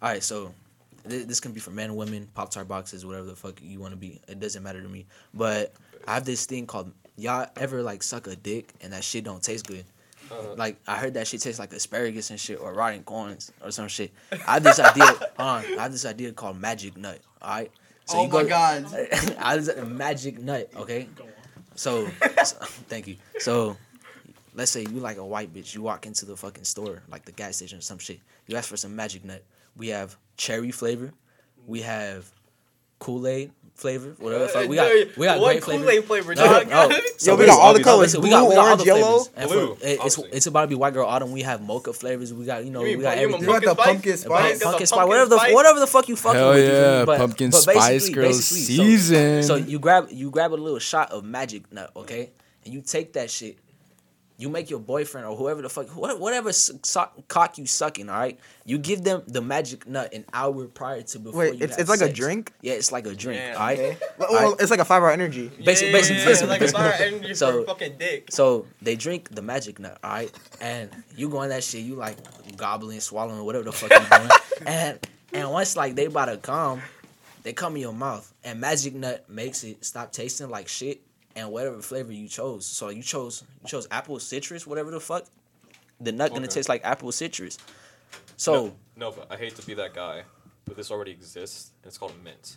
[0.03, 0.53] all right, so
[1.09, 3.93] th- this can be for men, women, pop tart boxes, whatever the fuck you want
[3.93, 4.21] to be.
[4.29, 5.07] It doesn't matter to me.
[5.35, 5.75] But
[6.07, 9.43] I have this thing called y'all ever like suck a dick and that shit don't
[9.43, 9.85] taste good.
[10.31, 10.55] Uh-huh.
[10.57, 13.89] Like I heard that shit tastes like asparagus and shit or rotting corns or some
[13.89, 14.13] shit.
[14.47, 15.05] I have this idea.
[15.05, 17.21] hold on, I have this idea called magic nut.
[17.41, 17.71] All right.
[18.07, 18.87] So oh you my go- god.
[19.39, 21.09] I was a magic nut, okay?
[21.75, 22.07] So,
[22.45, 22.57] so-
[22.89, 23.17] thank you.
[23.39, 23.77] So,
[24.55, 25.75] let's say you like a white bitch.
[25.75, 28.21] You walk into the fucking store, like the gas station or some shit.
[28.47, 29.43] You ask for some magic nut.
[29.77, 31.13] We have cherry flavor.
[31.67, 32.31] We have
[32.99, 34.15] Kool Aid flavor.
[34.19, 34.45] Whatever.
[34.45, 34.69] the fuck.
[34.69, 35.63] We got we got what grape.
[35.81, 36.69] Kool-Aid flavor, No, dog?
[36.71, 36.89] no.
[36.89, 38.15] Yo, So we got all the colors.
[38.15, 39.19] Blue, we got, we got all orange, the yellow.
[39.25, 39.31] flavors.
[39.37, 41.31] And Blue, for- it- it's it's about to be white girl autumn.
[41.33, 42.33] We have mocha flavors.
[42.33, 43.55] We got you know You we got pu- you mean everything.
[43.55, 44.29] You got the Pumpkin pumpkin spice?
[44.31, 44.51] spice.
[44.51, 46.65] Pumpkin pumpkin spice, whatever the whatever the fuck you fucking Hell with.
[46.65, 47.05] you yeah.
[47.05, 49.43] But- pumpkin but spice basically- girl basically, so- season.
[49.43, 52.31] So you grab you grab a little shot of magic nut, okay,
[52.65, 53.59] and you take that shit.
[54.39, 58.19] You make your boyfriend or whoever the fuck, whatever su- suck, cock you sucking, all
[58.19, 58.39] right.
[58.67, 61.39] You give them the magic nut an hour prior to before.
[61.41, 62.53] Wait, you it's have it's like a drink.
[62.61, 63.55] Yeah, it's like a drink, Yeah.
[63.55, 63.79] all right.
[63.79, 63.97] Okay.
[64.19, 65.49] Well, it's like a five hour energy.
[65.65, 68.27] Basic- Yeah, basic- yeah, basic- like a fire energy So- for fucking dick.
[68.31, 71.95] So they drink the magic nut, all right, and you go on that shit, you
[71.95, 72.17] like
[72.59, 74.31] gobbling, swallowing, whatever the fuck you doing,
[74.67, 74.99] and
[75.33, 76.83] and once like they about to come,
[77.43, 81.01] they come in your mouth, and magic nut makes it stop tasting like shit,
[81.37, 82.67] and whatever flavor you chose.
[82.67, 85.25] So you chose you chose apple citrus, whatever the fuck,
[86.01, 86.55] the nut gonna Okay.
[86.55, 87.59] taste like apple citrus.
[88.37, 90.25] So No, but I hate to be that guy,
[90.65, 92.57] but this already exists, and it's called mint.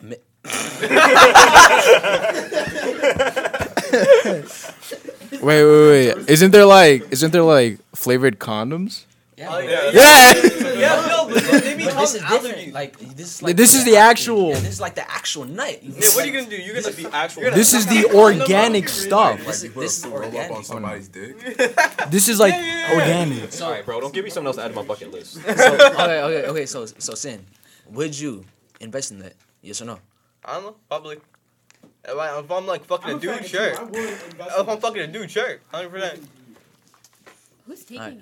[0.00, 0.16] mi-
[5.42, 6.28] Wait, wait, wait.
[6.28, 9.04] Isn't there like isn't there like flavored condoms?
[9.42, 9.90] Yeah, Oh, yeah.
[9.92, 10.72] Yeah.
[10.82, 12.56] Yeah, no, but they be but this is different.
[12.56, 12.72] allergies.
[12.72, 15.82] Like this is like This is the actual- Yeah, this is like the actual nut.
[15.82, 16.56] You Yeah, what are you gonna do?
[16.56, 17.42] You're gonna is the actual.
[17.50, 19.44] This is the organic stuff.
[19.44, 20.56] This is- this is roll up organic.
[20.56, 21.36] on somebody's dick.
[22.10, 22.94] This is like Yeah, yeah, yeah.
[23.00, 23.60] organic.
[23.62, 24.00] All right, bro.
[24.00, 25.34] Don't give me something else to add to my bucket list.
[25.42, 26.66] so okay, okay, okay.
[26.66, 27.44] So, so sin,
[27.90, 28.44] would you
[28.80, 29.34] invest in that?
[29.62, 29.98] Yes or no?
[30.44, 31.18] I don't know, probably.
[32.04, 33.72] If, I, if I'm like fucking a dude, sure.
[33.94, 36.28] If I'm fucking a dude, sure, hundred percent.
[37.66, 38.20] Who's taking Alright.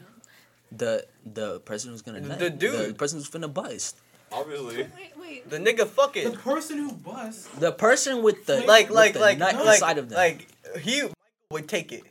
[0.72, 0.78] It?
[0.78, 2.90] The the person who's gonna The nut, dude.
[2.90, 3.96] the person who's finna bust,
[4.32, 4.76] Obviously.
[4.96, 5.50] Wait, wait.
[5.50, 6.30] The nigga, fuck it.
[6.32, 7.46] The person who busts.
[7.58, 10.16] the person with the Like, with like, the like, nut like, inside of them.
[10.16, 10.46] like
[10.80, 11.02] he
[11.50, 12.04] would take it.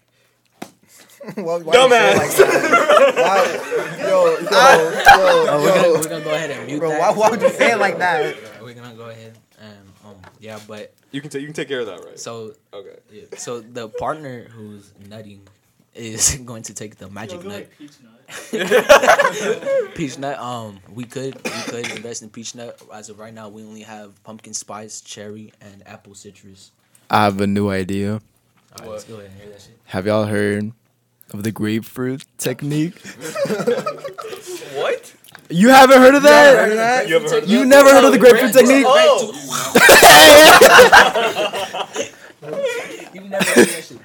[1.35, 2.23] Why- why Dumbass.
[2.23, 3.15] you say it like that?
[3.15, 6.99] Why- Yo, yo, yo, oh, we're, gonna, we're gonna go ahead and mute Bro, that.
[6.99, 8.35] why, why would you say it like that?
[8.61, 11.41] We're gonna go ahead and um yeah, but You can take.
[11.41, 12.17] You can take care of that, right?
[12.19, 12.95] so Okay.
[13.11, 15.41] yeah, so the partner who's nutting
[15.93, 17.67] is going to take the magic nut.
[19.95, 20.37] peach nut.
[20.39, 22.79] Um, we could we could invest in peach nut.
[22.93, 26.71] As of right now, we only have pumpkin spice, cherry, and apple citrus.
[27.09, 28.13] I have a new idea.
[28.13, 28.21] All
[28.79, 29.79] right, let's go ahead and hear that shit.
[29.85, 30.71] Have y'all heard
[31.33, 33.01] of the grapefruit technique?
[34.75, 35.13] What?
[35.49, 36.55] You haven't heard of that?
[36.55, 37.09] heard of that?
[37.09, 38.85] You ever heard of You never heard of the grapefruit technique?
[38.87, 39.33] Oh,
[43.13, 43.97] You never heard that shit.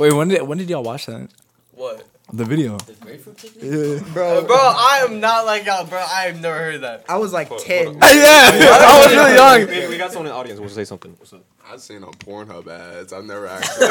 [0.00, 1.28] Wait, when did when did y'all watch that?
[1.72, 2.06] what?
[2.32, 2.78] The video.
[2.78, 3.64] The grapefruit technique.
[3.64, 4.12] Yeah.
[4.14, 5.98] Bro, uh, Bro, I am not like y'all, bro.
[5.98, 7.04] I have never heard of that.
[7.08, 7.84] I was like Hold- 10.
[7.86, 9.66] hold yeah, I was really young.
[9.66, 11.12] We, we got someone in the audience who wants to say something.
[11.18, 11.44] What's up?
[11.68, 13.12] I've seen on Pornhub ads.
[13.12, 13.88] I've never actually.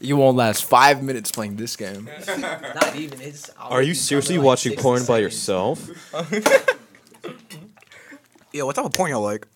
[0.00, 2.08] You won't last five minutes playing this game.
[2.38, 3.20] Not even.
[3.20, 3.50] It's.
[3.58, 5.86] Are you seriously watching porn by yourself?
[8.52, 9.46] Yo, what type of porn y'all like?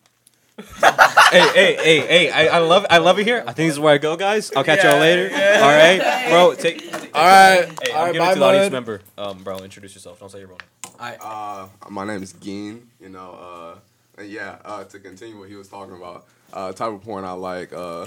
[0.59, 2.31] Hey, hey, hey, hey!
[2.31, 3.43] I, I love, I love it here.
[3.47, 4.51] I think this is where I go, guys.
[4.57, 5.29] I'll catch y'all later.
[5.29, 5.61] yeah.
[5.63, 6.55] All right, bro.
[6.55, 6.93] Take.
[7.15, 9.01] All right, Hey, all I'm right, giving it to the audience member.
[9.17, 10.19] Um, bro, introduce yourself.
[10.21, 10.59] Don't say your own.
[11.01, 12.89] Uh, my name is Geen.
[13.01, 14.57] You know, uh, and yeah.
[14.65, 17.73] Uh, to continue what he was talking about, uh, type of porn I like.
[17.73, 18.07] Uh,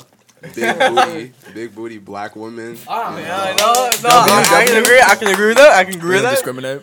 [0.56, 2.78] big booty, big booty black women.
[2.88, 5.02] Ah, you, Yeah, know, no, no, I, I can agree.
[5.02, 5.74] I can agree with that.
[5.74, 6.32] I can agree with that.
[6.32, 6.82] discriminate.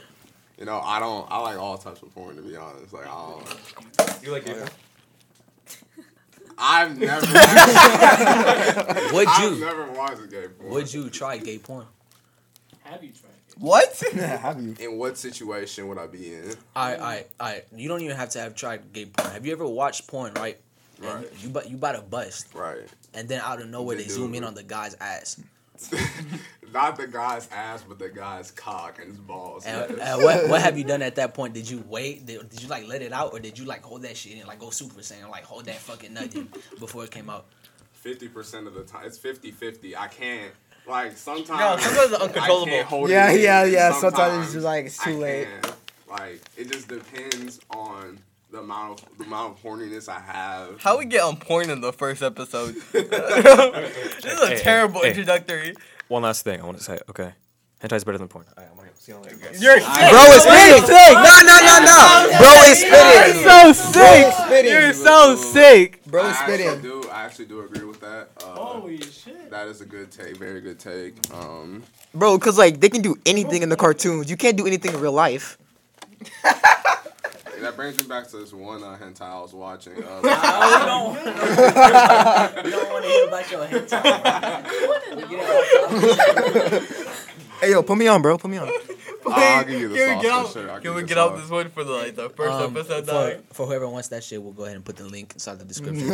[0.59, 1.26] you know, I don't.
[1.31, 2.92] I like all types of porn to be honest.
[2.92, 4.22] Like I don't.
[4.24, 4.68] You like gay porn?
[6.59, 7.27] I've never.
[9.14, 9.61] Would I've you?
[9.64, 10.71] never watched a gay porn.
[10.73, 11.87] Would you try gay porn?
[12.85, 13.55] Have you tried it?
[13.59, 14.03] What?
[14.16, 14.75] Have you?
[14.81, 16.55] In what situation would I be in?
[16.75, 17.62] I, I, I.
[17.75, 19.31] You don't even have to have tried gay porn.
[19.33, 20.59] Have you ever watched porn, right?
[21.01, 21.29] and Right.
[21.40, 22.81] you but you about to bust, Right.
[23.14, 24.14] and then out of nowhere they They do.
[24.14, 25.40] zoom in on the guy's ass.
[26.73, 29.64] Not the guy's ass, but the guy's cock and his balls.
[29.64, 30.09] And, yes.
[30.14, 31.55] and what what have you done at that point?
[31.55, 32.27] Did you wait?
[32.27, 34.47] Did, did you like let it out, or did you like hold that shit in,
[34.47, 37.47] like go Super Saiyan, like hold that fucking nothing before it came out?
[37.93, 39.97] Fifty percent of the time, it's 50-50.
[39.97, 40.53] I can't.
[40.87, 41.59] Like sometimes.
[41.61, 42.67] No, sometimes it's I uncontrollable.
[42.73, 43.43] can't hold Yeah, it in.
[43.43, 45.49] yeah, yeah, sometimes it's just like, it's I too late.
[45.62, 45.75] can't.
[46.09, 48.19] Like it just depends on
[48.51, 50.81] the amount of the amount of horniness I have.
[50.81, 52.75] How we get on point in the first episode?
[52.93, 53.05] this
[54.25, 55.11] is a Hey, hey, terrible hey.
[55.11, 55.75] introductory.
[56.09, 56.99] One last thing I want to say.
[57.11, 57.33] Okay,
[57.81, 58.47] hentai's better than porn.
[58.57, 59.37] All right, I'm gonna see you later.
[59.37, 59.63] guys.
[59.63, 61.15] You're Bro is spitting.
[61.15, 62.39] No, no, no, no.
[62.39, 63.43] Bro is spitting.
[63.45, 64.33] so sick.
[64.33, 64.73] spitting.
[64.73, 66.03] You're so sick.
[66.07, 66.81] Bro I is actually spitting.
[66.83, 67.09] do.
[67.11, 68.31] I actually do agree with that.
[68.43, 69.51] Uh, Holy shit.
[69.51, 70.37] that is a good take.
[70.39, 71.15] Very good take.
[71.35, 71.83] Um,
[72.15, 74.31] Bro, cause like they can do anything in the cartoons.
[74.31, 75.59] You can't do anything in real life.
[77.61, 79.94] that brings me back to this one uh, hentai I was watching.
[80.03, 80.29] Uh, we
[80.87, 81.14] don't,
[82.64, 83.99] we don't want to hear about your hentai.
[87.61, 88.38] Hey yo, put me on, bro.
[88.38, 88.71] Put me on.
[89.27, 90.83] I'll give you the Can we sauce get for out?
[90.83, 90.92] sure.
[90.92, 93.05] Can we get out this one for the like the first Um, episode?
[93.05, 93.42] for, dog?
[93.53, 96.09] for whoever wants that shit, we'll go ahead and put the link inside the description.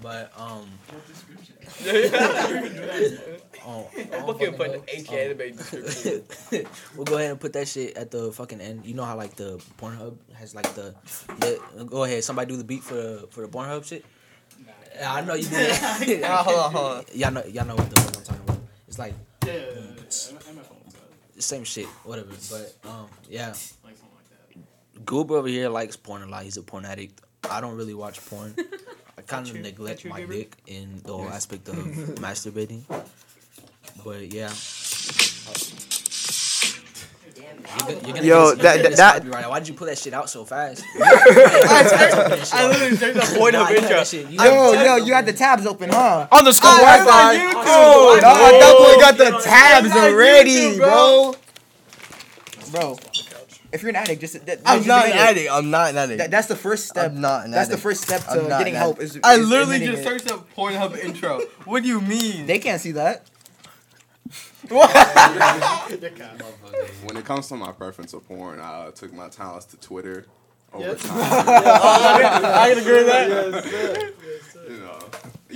[0.00, 0.68] but um,
[3.66, 6.22] oh, I'm fucking put the H anime description.
[6.96, 8.84] we'll go ahead and put that shit at the fucking end.
[8.84, 10.94] You know how like the Pornhub has like the,
[11.40, 12.24] the go ahead.
[12.24, 14.04] Somebody do the beat for the for the Pornhub shit.
[14.96, 16.20] Yeah, I know you do that.
[16.24, 17.04] Ah, hold on, hold on.
[17.14, 18.58] Y'all know y'all know what the fuck I'm talking about.
[18.88, 20.52] It's like Yeah, yeah, yeah, yeah.
[20.52, 20.74] MF
[21.38, 22.30] same shit, whatever.
[22.50, 23.48] But um, yeah.
[23.48, 24.54] Like something like
[24.94, 25.04] that.
[25.04, 26.42] Goober over here likes porn a lot.
[26.44, 27.20] He's a porn addict.
[27.48, 28.54] I don't really watch porn.
[29.16, 30.32] I kind of neglect my Goober?
[30.34, 32.82] dick in the whole aspect of masturbating.
[34.04, 34.52] But yeah.
[37.36, 39.48] You're, go- you're gonna Yo, get, that- you're that- right.
[39.48, 40.82] Why did you pull that shit out so fast?
[40.96, 43.96] I literally turned the point Nah, of you had intro.
[44.04, 44.12] that.
[44.12, 46.26] You Yo, yo, you had the tabs open, huh?
[46.30, 47.54] On the school I Wi-Fi.
[47.54, 51.34] was Oh, no, I thought we got the tabs already, YouTube, bro.
[52.70, 52.98] Bro,
[53.74, 55.50] if you're an addict, just that, I'm just not an addict.
[55.50, 56.18] I'm not an addict.
[56.18, 57.10] That, that's the first step.
[57.12, 58.96] I'm not an That's the first step to getting help.
[58.98, 59.16] addict.
[59.16, 60.04] Is, I is literally just it.
[60.04, 61.40] searched up Pornhub intro.
[61.64, 62.46] What do you mean?
[62.46, 63.26] They can't see that.
[67.04, 70.24] When it comes to my preference of porn, I took my talents to Twitter
[70.72, 71.02] over Yes.
[71.02, 71.18] time.
[71.20, 73.28] I can agree with that.
[73.28, 73.46] you know,
[74.22, 74.23] you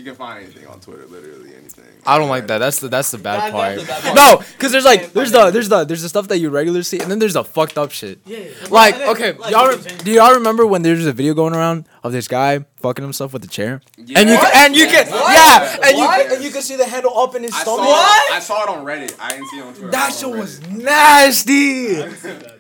[0.09, 1.85] can find anything on Twitter, literally anything.
[2.07, 2.59] I don't like that.
[2.59, 3.79] That's the that's the bad That- part.
[3.79, 4.15] the bad part.
[4.17, 6.99] No, because there's like there's the there's the there's the stuff that you regularly see,
[7.01, 8.19] and then there's the fucked up shit.
[8.27, 8.45] Yeah.
[8.71, 12.29] Like okay, y'all re- do y'all remember when there's a video going around of this
[12.29, 16.05] guy fucking himself with a chair, and you can, and you can yeah, and you
[16.35, 17.91] and you can see the handle up in his I saw, stomach.
[17.91, 19.15] it, I saw it on Reddit.
[19.21, 19.89] I didn't see it on Twitter.
[19.89, 20.83] I That saw it shit on was Reddit.
[20.83, 22.58] nasty.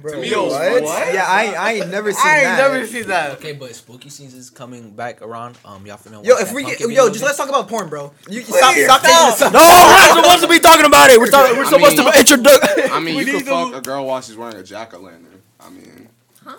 [0.00, 1.14] Bro, me, it was what?
[1.14, 2.72] Yeah, I, I ain't never seen I ain't that.
[2.72, 3.30] never seen that.
[3.32, 5.58] Okay, but spooky scenes is coming back around.
[5.64, 7.26] Um, y'all finna Yo, if we get, yo, just again?
[7.26, 8.12] let's talk about porn, bro.
[8.28, 9.38] You stop, Please, stop taking stop.
[9.38, 9.52] this.
[9.52, 11.18] No, we're not supposed to be talking about it.
[11.18, 11.56] We're talking.
[11.56, 12.90] We're I supposed mean- to introduce.
[12.92, 15.42] I mean, you can could fuck a girl while she's wearing a jack o' lantern.
[15.60, 16.08] I mean,
[16.44, 16.56] Huh?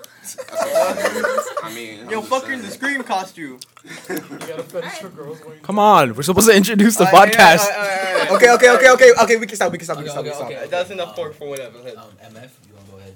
[0.52, 1.26] I mean.
[1.64, 3.60] I mean, I'm Yo, just fucker in the scream costume.
[3.84, 5.62] You gotta finish for girls wearing.
[5.62, 8.32] Come on, we're supposed to introduce the Alright, yeah, podcast.
[8.36, 9.38] Okay, okay, okay, okay, okay.
[9.38, 9.72] We can stop.
[9.72, 9.98] We can stop.
[9.98, 10.24] We can Okay, stop.
[10.24, 10.62] We okay, can stop.
[10.62, 10.70] okay.
[10.70, 11.78] That's enough porn for whatever.
[11.80, 13.16] Um, MF, you wanna go ahead?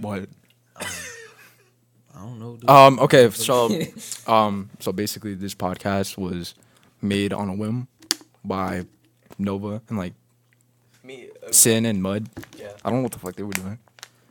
[0.00, 0.28] What?
[2.14, 2.56] I don't know.
[2.56, 2.68] Dude.
[2.70, 2.98] Um.
[3.00, 3.28] Okay.
[3.32, 3.70] So,
[4.26, 4.70] um.
[4.80, 6.54] So basically, this podcast was
[7.00, 7.88] made on a whim
[8.44, 8.86] by
[9.38, 10.14] Nova and like
[11.04, 11.28] Me.
[11.46, 12.28] uh, Sin and Mud.
[12.56, 12.70] Yeah.
[12.84, 13.78] I don't know what the fuck they were doing.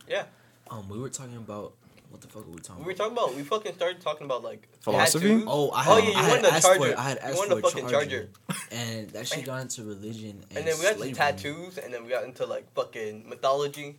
[0.08, 0.24] Yeah.
[0.70, 1.72] um, we were talking about
[2.10, 3.04] what the fuck were we talking We were about?
[3.04, 3.36] talking about.
[3.36, 5.28] We fucking started talking about like Philosophy?
[5.28, 5.44] tattoos.
[5.46, 6.92] Oh, I had, Oh, yeah, you I had wanted the asked for charger.
[6.92, 6.98] it.
[6.98, 8.28] I had You asked wanted for a fucking charger,
[8.72, 10.44] and that shit got into religion.
[10.50, 11.12] And, And then we got to slavery.
[11.14, 13.98] tattoos, and then we got into like fucking mythology.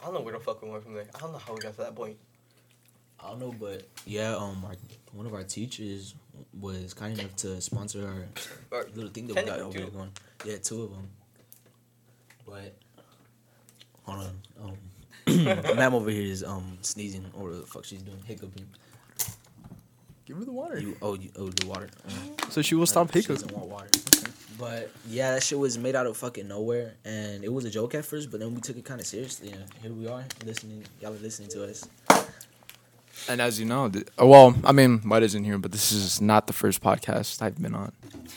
[0.00, 1.06] I don't know where the fuck we went from there.
[1.14, 2.16] I don't know how we got to that point.
[3.20, 4.74] I don't know, but yeah, um, our,
[5.12, 6.14] one of our teachers
[6.58, 8.26] was kind enough to sponsor
[8.72, 10.12] our little thing that we got over going.
[10.44, 11.08] Yeah, two of them.
[12.46, 12.76] But
[14.04, 14.76] hold on, um,
[15.76, 18.66] Ma'am over here is um sneezing or the fuck she's doing, hiccuping.
[20.28, 20.78] Give her the water.
[20.78, 21.88] You oh you oh the water.
[22.06, 23.36] Um, So she will stop She hiccuping.
[23.48, 23.88] doesn't want water.
[24.58, 27.94] But yeah, that shit was made out of fucking nowhere, and it was a joke
[27.94, 30.84] at first, but then we took it kind of seriously, and here we are listening.
[31.00, 31.88] Y'all are listening to us.
[33.28, 36.20] And as you know, th- uh, well, I mean, Mud isn't here, but this is
[36.20, 37.92] not the first podcast I've been on.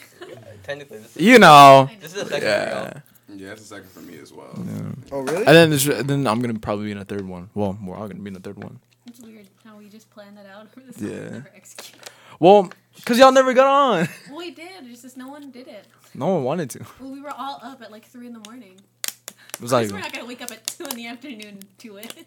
[0.63, 1.89] Technically, this is, You know.
[1.99, 2.99] this is a second Yeah.
[3.33, 4.53] Yeah, that's a second for me as well.
[4.57, 4.91] yeah.
[5.11, 5.37] Oh, really?
[5.45, 7.49] And then there's, then I'm gonna probably be in a third one.
[7.55, 8.79] Well, we're all gonna be in a third one.
[9.07, 11.29] It's weird how we just planned that out over the summer Yeah.
[11.29, 12.09] never executed.
[12.39, 12.71] Well,
[13.05, 14.07] cause y'all never got on.
[14.29, 14.85] Well, we did.
[14.85, 15.87] It's just no one did it.
[16.13, 16.85] No one wanted to.
[16.99, 18.79] Well, we were all up at like three in the morning.
[19.07, 22.25] It was like, we're not gonna wake up at two in the afternoon to it.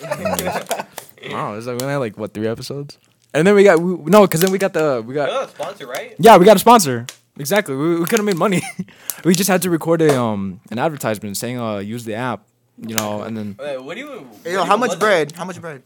[1.30, 2.96] Wow, it's like we only had like what three episodes,
[3.34, 5.48] and then we got we, no, because then we got the we got You're a
[5.48, 6.14] sponsor, right?
[6.18, 7.06] yeah we got a sponsor.
[7.38, 8.62] Exactly, we, we could have made money.
[9.24, 12.46] we just had to record a um an advertisement saying uh use the app,
[12.80, 14.08] you know, and then Wait, what do you?
[14.08, 15.00] Hey, what yo, do how you much want?
[15.00, 15.32] bread?
[15.32, 15.82] How much bread?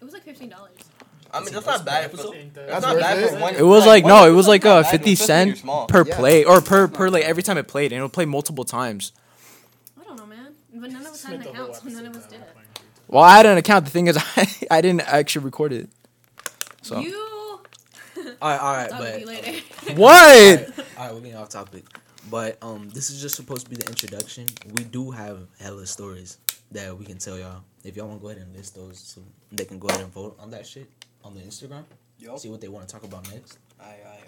[0.00, 0.70] It was like fifteen dollars.
[1.34, 2.10] I mean, that's not bad.
[2.10, 3.54] For, that's That's not bad for one.
[3.54, 5.62] it was like one no, it was like not uh fifty especially when you're cent
[5.62, 5.86] small.
[5.86, 6.16] per Yeah.
[6.16, 9.12] play or per per like every time it played, and it'll play multiple times.
[9.98, 10.48] I don't know, man.
[10.74, 12.48] But none of us had an account, so none of us did it.
[13.08, 13.84] Well, I had an account.
[13.86, 15.88] The thing is, I, I didn't actually record it.
[16.82, 17.14] So You.
[18.42, 19.60] All right, all right, Talk with you but later.
[20.00, 20.78] what?
[20.98, 21.84] all right, we're getting off topic.
[22.30, 24.46] But um, this is just supposed to be the introduction.
[24.74, 26.38] We do have hella stories
[26.70, 27.62] that we can tell y'all.
[27.84, 30.12] If y'all want to go ahead and list those, so they can go ahead and
[30.12, 30.88] vote on that shit
[31.24, 31.84] on the Instagram.
[32.18, 32.38] Yup.
[32.38, 33.58] See what they want to talk about next.
[33.80, 34.18] I, aye.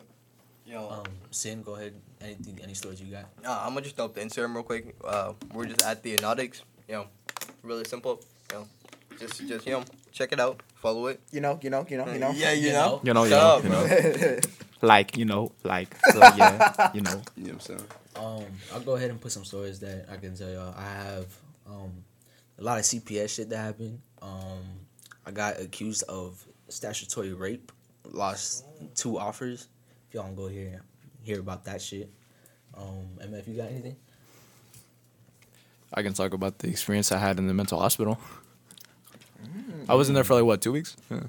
[0.67, 1.93] Yo, Um, Sin, go ahead.
[2.21, 3.27] Anything, any stories you got?
[3.45, 4.97] uh, I'm gonna just throw up the Instagram real quick.
[5.05, 6.63] Uh, we're just at the Anotics.
[6.89, 7.07] You know,
[7.63, 8.21] really simple.
[8.51, 8.67] You know,
[9.21, 11.21] just just you know, check it out, follow it.
[11.31, 12.31] You know, you know, you know, you know.
[12.35, 13.01] Yeah, you, You know.
[13.05, 14.39] You know, you Shut know, up, you know.
[14.85, 17.23] like you know, like so, yeah, you know.
[17.37, 17.85] You know what I'm saying?
[18.17, 20.75] Um, I'll go ahead and put some stories that I can tell y'all.
[20.77, 21.27] I have
[21.67, 21.93] um
[22.59, 24.01] a lot of CPS shit that happened.
[24.23, 24.63] Um,
[25.27, 27.73] I got accused of statutory rape.
[28.05, 29.69] Lost two offers.
[30.09, 30.83] If y'all want to go here
[31.25, 32.11] hear about that shit.
[32.77, 33.97] Um, MF, you got anything?
[35.93, 38.19] I can talk about the experience I had in the mental hospital.
[39.89, 40.97] I was in there for like what two weeks.
[41.11, 41.21] Yeah.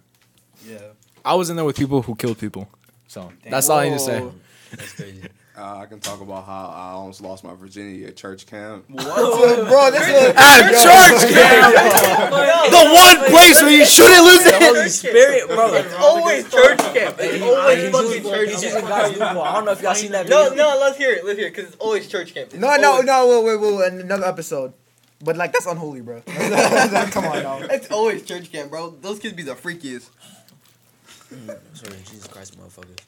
[0.68, 0.78] Yeah.
[1.24, 2.68] I was in there with people who killed people.
[3.16, 4.28] So that's all I need to say.
[4.72, 5.22] That's crazy.
[5.58, 8.86] Uh, I can talk about how I almost lost my virginity at church camp.
[8.90, 8.98] bro,
[9.90, 12.72] this is At church camp!
[12.72, 14.64] the one place where you shouldn't lose The it.
[14.76, 15.74] Holy Spirit, bro.
[15.76, 17.16] It's always church camp.
[17.20, 19.38] It's always fucking church camp.
[19.38, 20.58] I don't know if y'all seen that No, video.
[20.66, 21.24] no, no, let's hear it.
[21.24, 22.48] Let's hear it, cause it's always church camp.
[22.52, 24.74] It's No, no, always- no, wait, wait, wait, wait, another episode.
[25.24, 26.20] But like that's unholy, bro.
[26.26, 27.60] Come on, now.
[27.72, 28.90] It's always church camp, bro.
[28.90, 30.10] Those kids be the freakiest.
[31.34, 33.00] Mm, Sorry, Jesus Christ, motherfuckers.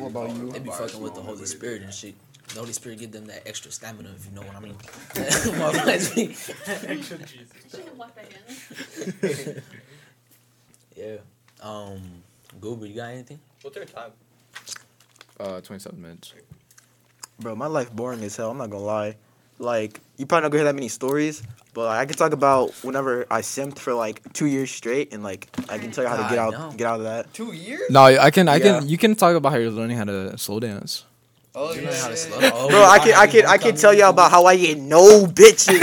[0.00, 0.50] What about you?
[0.50, 2.14] They be fucking with the Holy Spirit and shit.
[2.48, 4.74] The Holy Spirit give them that extra stamina, if you know what I mean.
[5.14, 7.48] Motherfuckers be- Extra Jesus.
[7.70, 8.30] She can walk back
[9.44, 9.62] in.
[10.96, 11.16] yeah.
[11.60, 12.00] Um,
[12.60, 13.40] Goober, you got anything?
[13.62, 14.12] What's their time?
[15.38, 16.32] Uh, twenty-seven minutes.
[17.40, 18.50] Bro, my life boring as hell.
[18.52, 19.16] I'm not gonna lie.
[19.58, 21.42] Like, you probably not gonna hear that many stories,
[21.74, 25.22] but like, I can talk about whenever I simped for like two years straight, and
[25.22, 26.72] like I can tell you how to get out, no.
[26.76, 27.32] get out of that.
[27.32, 27.90] Two years?
[27.90, 28.80] No, I can, I Yeah.
[28.80, 28.88] can.
[28.88, 31.04] You can talk about how you're learning how to slow dance.
[31.54, 31.88] Oh You yeah.
[31.90, 32.38] know how to slow.
[32.40, 32.50] yeah.
[32.54, 35.24] Oh, Bro, I can, I can, I can tell y'all about how I get no
[35.24, 35.80] bitches,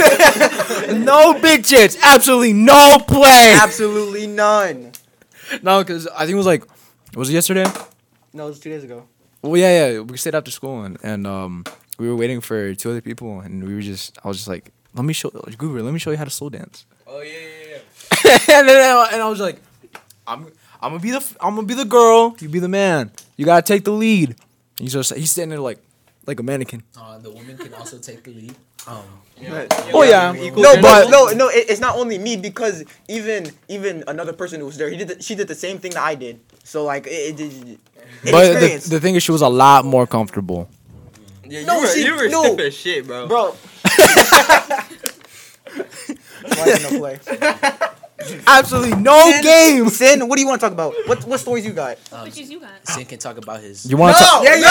[1.03, 1.97] no big chits.
[2.01, 3.57] Absolutely no play.
[3.59, 4.91] absolutely none.
[5.63, 6.63] No, because I think it was like,
[7.15, 7.65] was it yesterday?
[8.33, 9.03] No, it was two days ago.
[9.41, 9.99] Well, yeah, yeah.
[10.01, 11.63] We stayed after school and, and um,
[11.97, 14.71] we were waiting for two other people, and we were just, I was just like,
[14.93, 16.85] let me show, Goober, let me show you how to slow dance.
[17.07, 17.77] Oh yeah, yeah,
[18.25, 18.31] yeah.
[18.59, 19.59] and then I, and I was like,
[20.27, 20.47] I'm,
[20.81, 23.11] I'm gonna be the, f- I'm gonna be the girl, you be the man.
[23.37, 24.35] You gotta take the lead.
[24.77, 25.79] He's just, he's standing there like,
[26.25, 26.83] like a mannequin.
[26.97, 28.55] Uh, the woman can also take the lead.
[28.87, 29.03] Um,
[29.93, 34.31] Oh yeah, No, but no, no, it, it's not only me because even even another
[34.31, 36.39] person who was there, he did, the, she did the same thing that I did.
[36.63, 37.79] So like, it, it, it,
[38.31, 38.83] But experience.
[38.85, 40.69] the, the thing is, she was a lot more comfortable.
[41.45, 42.43] Yeah, you No, were, she- you were no.
[42.43, 43.27] stiff as shit, bro.
[43.27, 43.51] bro.
[46.43, 47.19] Why is it no play?
[48.47, 49.89] Absolutely no Sin- game.
[49.89, 50.93] Sin, what do you want to talk about?
[51.07, 51.97] What what stories you got?
[52.13, 52.69] um, Which is you got.
[52.87, 53.85] Sin can talk about his.
[53.89, 54.23] You want to?
[54.23, 54.43] talk?
[54.43, 54.61] Yeah, yeah,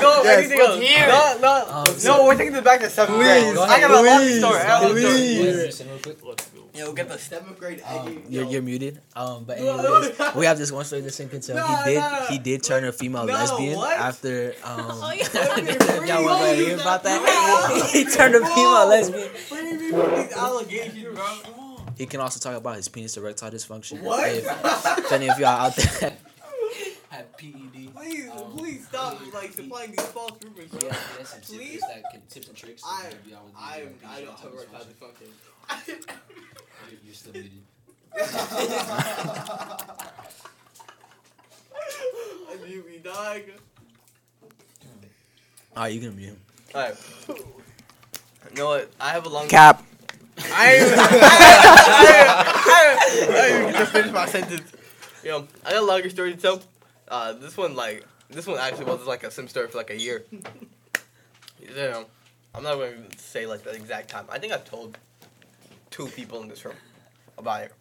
[0.00, 0.78] go, Yes, anything else.
[1.08, 2.24] No, no, Um, no.
[2.26, 3.56] We're taking this back to seventh grade.
[3.56, 4.58] I got a long story.
[4.60, 5.02] I have a story.
[5.02, 5.82] please.
[6.78, 6.88] Sin real.
[6.88, 8.22] Yo, get the seventh grade Um, Aggie.
[8.28, 8.50] you're, yo.
[8.50, 9.00] you're muted.
[9.16, 11.56] Um, but anyways, we have this one story that Sin can tell.
[11.56, 12.26] No, he did no.
[12.30, 13.98] he did turn a female No, lesbian what?
[13.98, 14.78] after um.
[14.90, 16.04] Oh, yeah.
[16.06, 17.90] y'all want to hear about that?
[17.92, 19.28] he turned a female lesbian.
[19.48, 21.26] What do you mean with these allegations, bro?
[21.96, 24.02] He can also talk about his penis erectile dysfunction.
[24.02, 24.28] What?
[24.30, 26.16] If, if any of y'all out there
[27.18, 27.94] have E PED.
[27.94, 30.80] Please, um, please stop like supplying these false rumors, bro.
[30.88, 31.72] Yeah, there's some Please?
[31.80, 32.82] tips that can tips and tricks.
[32.86, 35.30] I, that maybe would I, give you I a don't have erectile erectile dysfunction.
[35.68, 35.98] dysfunction.
[36.90, 37.52] You're- You're still muted.
[42.50, 43.42] I knew me, dog.
[45.76, 46.40] Alright, you can mute him.
[46.74, 46.96] Alright.
[47.28, 47.34] You
[48.56, 48.90] know what?
[49.00, 49.46] I have a long.
[49.48, 49.84] Cap.
[50.52, 51.02] I ain't even- I
[52.18, 54.72] ain't- I ain't even just finish my sentence.
[55.22, 56.62] You know, I got a longer story to tell.
[57.10, 59.98] Uh, this one like this one actually was like a sim story for like a
[59.98, 60.24] year.
[61.60, 62.06] You know,
[62.54, 64.24] I'm not going to say like the exact time.
[64.30, 64.96] I think I've told
[65.90, 66.76] two people in this room
[67.36, 67.72] about it.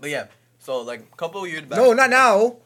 [0.00, 0.26] But yeah,
[0.58, 1.78] so like a couple of years back.
[1.78, 2.56] No, not now.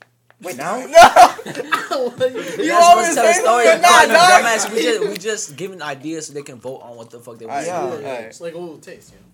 [0.42, 0.76] Wait, now?
[0.86, 2.12] No.
[2.58, 3.64] You always tell a story.
[3.64, 4.44] that, Nah, dog.
[4.44, 7.38] dumbass, we just we just giving ideas so they can vote on what the fuck
[7.38, 7.64] they want.
[7.64, 7.80] Yeah.
[7.90, 8.04] to do.
[8.04, 8.24] Alright.
[8.24, 9.24] It's like a little taste, you know.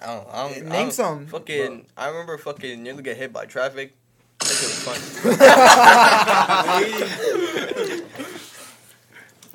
[0.00, 1.26] I don't, I don't, I Name don't- some.
[1.26, 3.94] Fucking, I remember fucking nearly get hit by traffic.
[4.40, 5.00] That shit was fun.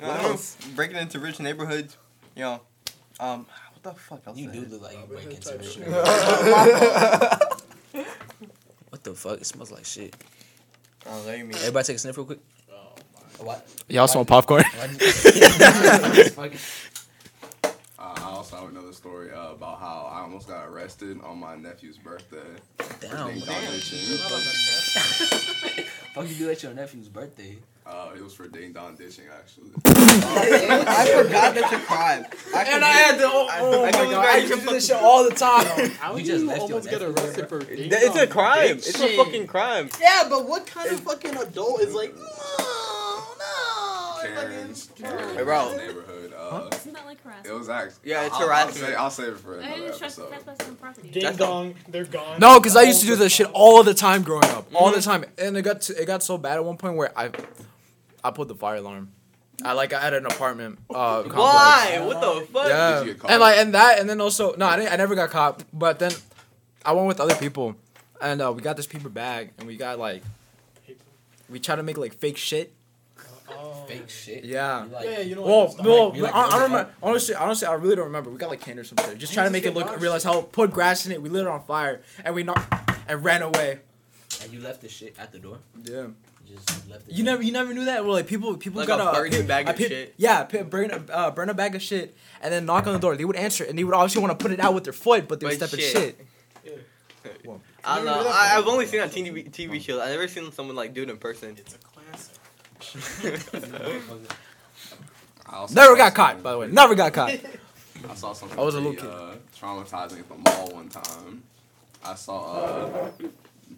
[0.00, 0.42] I remember
[0.74, 1.96] breaking into rich neighborhoods.
[2.34, 2.60] You know,
[3.20, 4.36] um, what the fuck else?
[4.36, 5.86] You do look like you break into rich shit.
[8.90, 9.40] What the fuck?
[9.40, 10.14] It smells like shit.
[11.06, 11.54] Oh, let me.
[11.54, 12.38] Everybody take a sniff real quick.
[13.38, 13.66] What?
[13.88, 14.62] Y'all smell popcorn?
[14.64, 16.60] Fuck it.
[17.64, 21.56] Uh, I also have another story uh, about how I almost got arrested on my
[21.56, 22.38] nephew's birthday.
[23.00, 23.28] Damn.
[23.28, 24.16] Ding dong ditching.
[26.14, 27.58] Fuck you do at your nephew's birthday.
[27.84, 29.70] Uh, it was for ding dong ditching, actually.
[29.84, 32.24] I forgot that's a crime.
[32.54, 33.24] I And I had to.
[33.26, 34.24] Oh, oh I my completely god!
[34.24, 35.90] I forgot used to you do this shit all the time.
[35.90, 38.68] How You just you left almost get arrested for ding It's a crime.
[38.68, 39.90] dick It's a fucking crime.
[40.00, 42.28] Yeah, but what kind of fucking adult is like, no, no.
[44.22, 45.76] Karen's, Karen's Hey, bro.
[45.76, 46.32] neighborhood.
[46.36, 48.10] Uh, Isn't that like It was actually.
[48.10, 48.76] Yeah, it's I'll, I'll, harassment.
[48.86, 50.28] say, I'll save it for I another didn't episode.
[50.28, 51.10] trespassing on.
[51.12, 52.40] Ding That's dong, they're gone.
[52.40, 55.00] No, because I used to do this shit all the time growing up, all the
[55.00, 57.30] time, and it got to, it got so bad at one point where I,
[58.24, 59.12] I put the fire alarm.
[59.64, 60.78] I like I had an apartment.
[60.90, 61.36] Uh, complex.
[61.36, 62.02] Why?
[62.04, 62.68] What the fuck?
[62.68, 63.30] Yeah, Did you get caught?
[63.30, 64.92] and like and that, and then also no, I didn't.
[64.92, 65.62] I never got caught.
[65.72, 66.10] But then,
[66.84, 67.76] I went with other people,
[68.20, 70.24] and uh, we got this paper bag, and we got like,
[71.48, 72.72] we tried to make like fake shit.
[73.86, 74.44] Fake shit.
[74.44, 74.84] Yeah.
[74.84, 75.82] You like- Yeah, you know Well, what?
[75.84, 76.92] no, you like I, I don't remember.
[77.02, 78.30] Honestly, honestly, I really don't remember.
[78.30, 79.18] We got like candy or something.
[79.18, 81.22] Just trying to make it look, realize how put grass in it.
[81.22, 82.72] We lit it on fire, and we knocked
[83.08, 83.80] and ran away.
[84.42, 85.58] And you left the shit at the door.
[85.84, 86.06] Yeah.
[86.46, 87.14] You just left it.
[87.14, 88.04] You never, you never knew that.
[88.04, 90.14] Well, like people, people Like got a burning pe- bag of pe- shit?
[90.16, 92.98] Yeah, pe- burn, a- uh, burn a bag of shit, and then knock on the
[92.98, 93.16] door.
[93.16, 95.28] They would answer, and they would obviously want to put it out with their foot,
[95.28, 95.92] but they would But step in shit.
[95.92, 96.26] shit.
[97.84, 98.12] I don't know.
[98.28, 100.00] I, I've only seen it on TV, TV shows.
[100.00, 101.56] I've never seen someone like do it in person.
[101.58, 101.82] It's a classic.
[101.86, 101.91] I also
[105.72, 106.66] Never got caught, by the way.
[106.68, 107.30] Never got caught.
[108.08, 109.04] I saw something I was a little kid.
[109.04, 111.42] Uh, traumatizing at the mall one time.
[112.04, 113.10] I saw uh,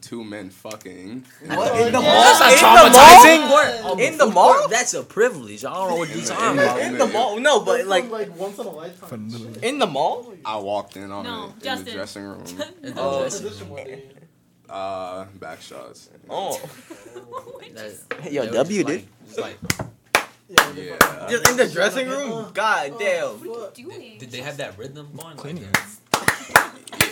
[0.01, 1.25] two men fucking.
[1.47, 1.81] What?
[1.87, 2.23] In the mall?
[2.39, 3.83] That's not In the traumatizing.
[3.83, 3.99] mall?
[4.01, 4.55] In the mall?
[4.55, 5.65] court, That's a privilege.
[5.65, 6.81] I don't know what you're In talking the- about.
[6.81, 7.39] In the mall?
[7.41, 9.31] No, but like like once in a lifetime.
[9.63, 10.33] in the mall?
[10.45, 11.85] I walked in on No, it in Justin.
[11.85, 12.45] the dressing room.
[12.83, 13.29] In the Oh.
[14.69, 15.29] Dressing Position room.
[15.29, 15.31] one day.
[15.31, 16.11] Uh, back shots.
[16.31, 16.61] Oh,
[18.31, 18.87] Yo, they were W, just dude.
[18.87, 19.59] like- just like,
[20.49, 20.73] Yeah.
[20.77, 21.27] Yeah.
[21.31, 22.51] just in the dressing room?
[22.53, 23.29] God damn.
[23.49, 24.19] What are you doing?
[24.19, 25.29] did they have that rhythm going?
[25.29, 25.69] Like, Cleaning.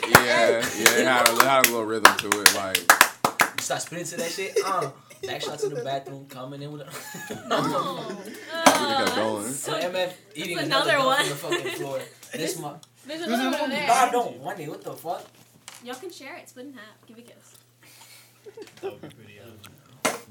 [0.08, 0.58] Yeah, yeah,
[0.98, 2.54] it had, a, it had a little rhythm to it.
[2.54, 4.56] Like, you start spinning to that shit.
[4.64, 4.90] Uh,
[5.26, 6.88] back shots in the bathroom, coming in with a.
[7.50, 8.22] Oh.
[8.26, 9.48] really kept Uh, going.
[9.52, 11.24] So MF eating That's another, another one one.
[11.24, 12.00] from the fucking floor.
[12.34, 12.74] This my.
[13.06, 13.86] There's another one over there.
[13.86, 14.68] God don't want it.
[14.68, 15.24] What the fuck?
[15.84, 16.48] Y'all can share it.
[16.48, 17.06] Split in half.
[17.06, 17.56] Give a kiss.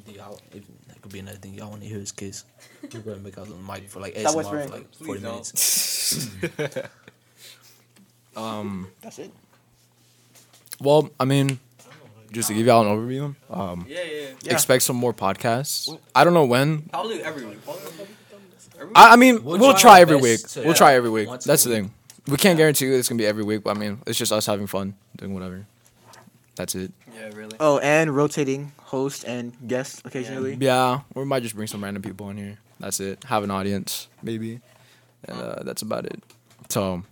[0.06, 1.54] Do y'all, if, that could be another thing.
[1.54, 2.44] Y'all want to hear his kiss?
[2.94, 4.68] We're gonna make out on the mic for like Stop ASMR whispering.
[4.70, 5.32] for like Please 40 don't.
[5.32, 6.88] minutes.
[8.34, 8.88] Um.
[9.02, 9.30] That's it.
[10.80, 11.60] Well, I mean,
[12.32, 14.28] just to give y'all an overview, um, Yeah, yeah.
[14.42, 14.54] Yeah.
[14.54, 15.94] expect some more podcasts.
[16.16, 16.84] I don't know when.
[16.84, 17.60] Probably every week.
[17.68, 18.94] Every week?
[18.96, 20.48] I, I mean, we'll, We'll try, try our every best week.
[20.64, 21.28] to- we'll try every week.
[21.28, 21.80] once a That's the week.
[21.84, 21.94] thing.
[22.28, 24.46] We can't guarantee you it's gonna be every week, but I mean, it's just us
[24.46, 25.66] having fun, doing whatever.
[26.56, 26.92] That's it.
[27.16, 27.58] Yeah, really.
[27.60, 30.58] Oh, and rotating host and guest occasionally.
[30.60, 32.60] Yeah, or we might just bring some random people in here.
[32.80, 33.24] That's it.
[33.26, 34.60] Have an audience, maybe,
[35.26, 36.22] and uh, that's about it.
[36.70, 37.04] So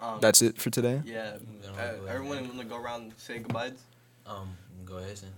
[0.00, 1.02] Um, that's it for today.
[1.04, 1.36] Yeah.
[1.76, 3.72] Uh, everyone want to go around and say goodbyes?
[4.26, 5.30] Um, go ahead, Sin.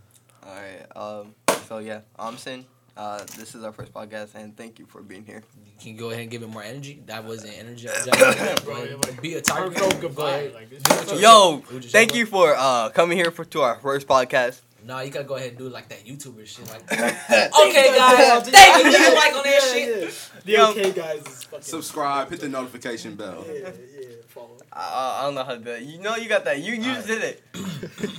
[0.45, 0.87] All right.
[0.97, 1.35] Um.
[1.69, 2.67] So yeah, I'm Sin.
[2.97, 5.43] Uh, this is our first podcast, and thank you for being here.
[5.81, 7.03] Can you go ahead and give it more energy?
[7.07, 7.89] That wasn't energy.
[8.65, 9.65] bro, like- Be a tiger.
[9.65, 10.51] Heartfelt goodbye.
[10.55, 11.59] Like, Yo,
[11.91, 14.63] thank you for uh coming here for to our first podcast.
[14.83, 16.67] Nah, you gotta go ahead and do like that YouTuber shit.
[16.71, 18.91] Like, okay, guys, thank you.
[18.91, 20.03] Leave a like on that Yeah, shit.
[20.03, 20.11] yeah.
[20.45, 20.71] The Yo.
[20.71, 21.63] okay guys is fucking.
[21.63, 23.45] subscribe, hit the notification bell.
[23.47, 24.57] Yeah, yeah, follow.
[24.73, 25.83] I, I don't know how to do it.
[25.83, 26.63] You know you got that.
[26.63, 27.43] You you just did it.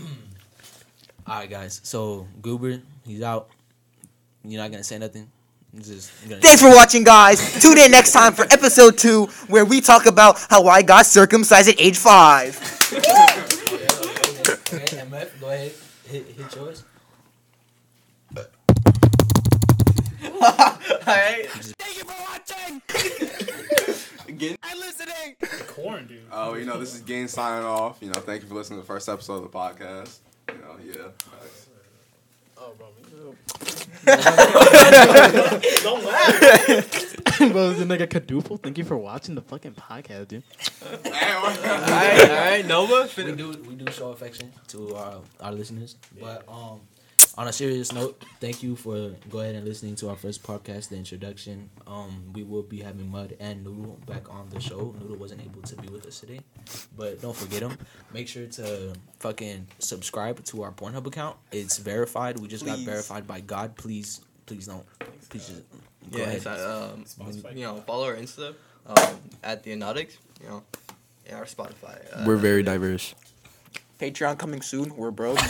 [1.26, 1.80] All right, guys.
[1.84, 3.50] So Goober, he's out.
[4.44, 5.30] You're not gonna say nothing.
[5.76, 7.62] Just gonna Thanks for watching, guys.
[7.62, 11.70] Tune in next time for episode two, where we talk about how I got circumcised
[11.70, 12.58] at age five.
[14.74, 15.72] Okay, MF, go ahead.
[16.06, 16.84] Hit, hit yours.
[20.42, 21.48] Alright.
[21.50, 22.82] Thank you for watching
[24.28, 24.58] Again.
[24.70, 25.36] and listening.
[25.68, 26.22] Corn, dude.
[26.32, 27.98] Oh, you know, this is Gain signing off.
[28.02, 30.20] You know, thank you for listening to the first episode of the podcast.
[30.50, 31.08] You know, yeah.
[32.58, 32.62] Thanks.
[32.62, 32.88] Oh, bro.
[35.84, 37.52] Don't laugh.
[37.52, 40.44] Bro, the nigga Caduple, thank you for watching the fucking podcast, dude.
[41.06, 43.08] Alright, alright, Nova.
[43.16, 46.80] We do we do show affection to our our listeners, but um,
[47.38, 50.90] on a serious note, thank you for go ahead and listening to our first podcast,
[50.90, 51.70] the introduction.
[51.86, 54.96] Um, we will be having Mud and Noodle back on the show.
[55.00, 56.40] Noodle wasn't able to be with us today,
[56.96, 57.78] but don't forget him.
[58.14, 61.38] Make sure to fucking subscribe to our Pornhub account.
[61.52, 62.40] It's verified.
[62.40, 63.76] We just got verified by God.
[63.76, 64.86] Please, please don't.
[65.30, 65.64] Please just
[66.12, 66.36] go Yeah, ahead.
[66.38, 67.06] it's, uh, um,
[67.56, 68.54] you know, follow our Insta
[68.88, 70.18] um, at the Anotics.
[70.42, 70.64] You know,
[71.28, 72.00] and our Spotify.
[72.14, 73.14] Uh, We're very diverse.
[74.00, 74.96] Patreon coming soon.
[74.96, 75.40] We're broke.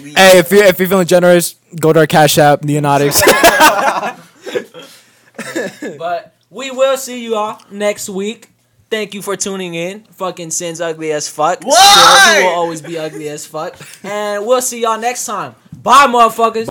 [0.00, 3.20] Hey, if you're, if you're feeling generous, go to our Cash App, Neonautics.
[5.98, 8.48] But we will see you all next week.
[8.90, 10.04] Thank you for tuning in.
[10.04, 11.62] Fucking Sin's ugly as fuck.
[11.62, 11.76] Why?
[11.76, 13.76] Still, he will always be ugly as fuck.
[14.04, 15.54] And we'll see y'all next time.
[15.72, 16.68] Bye, motherfuckers.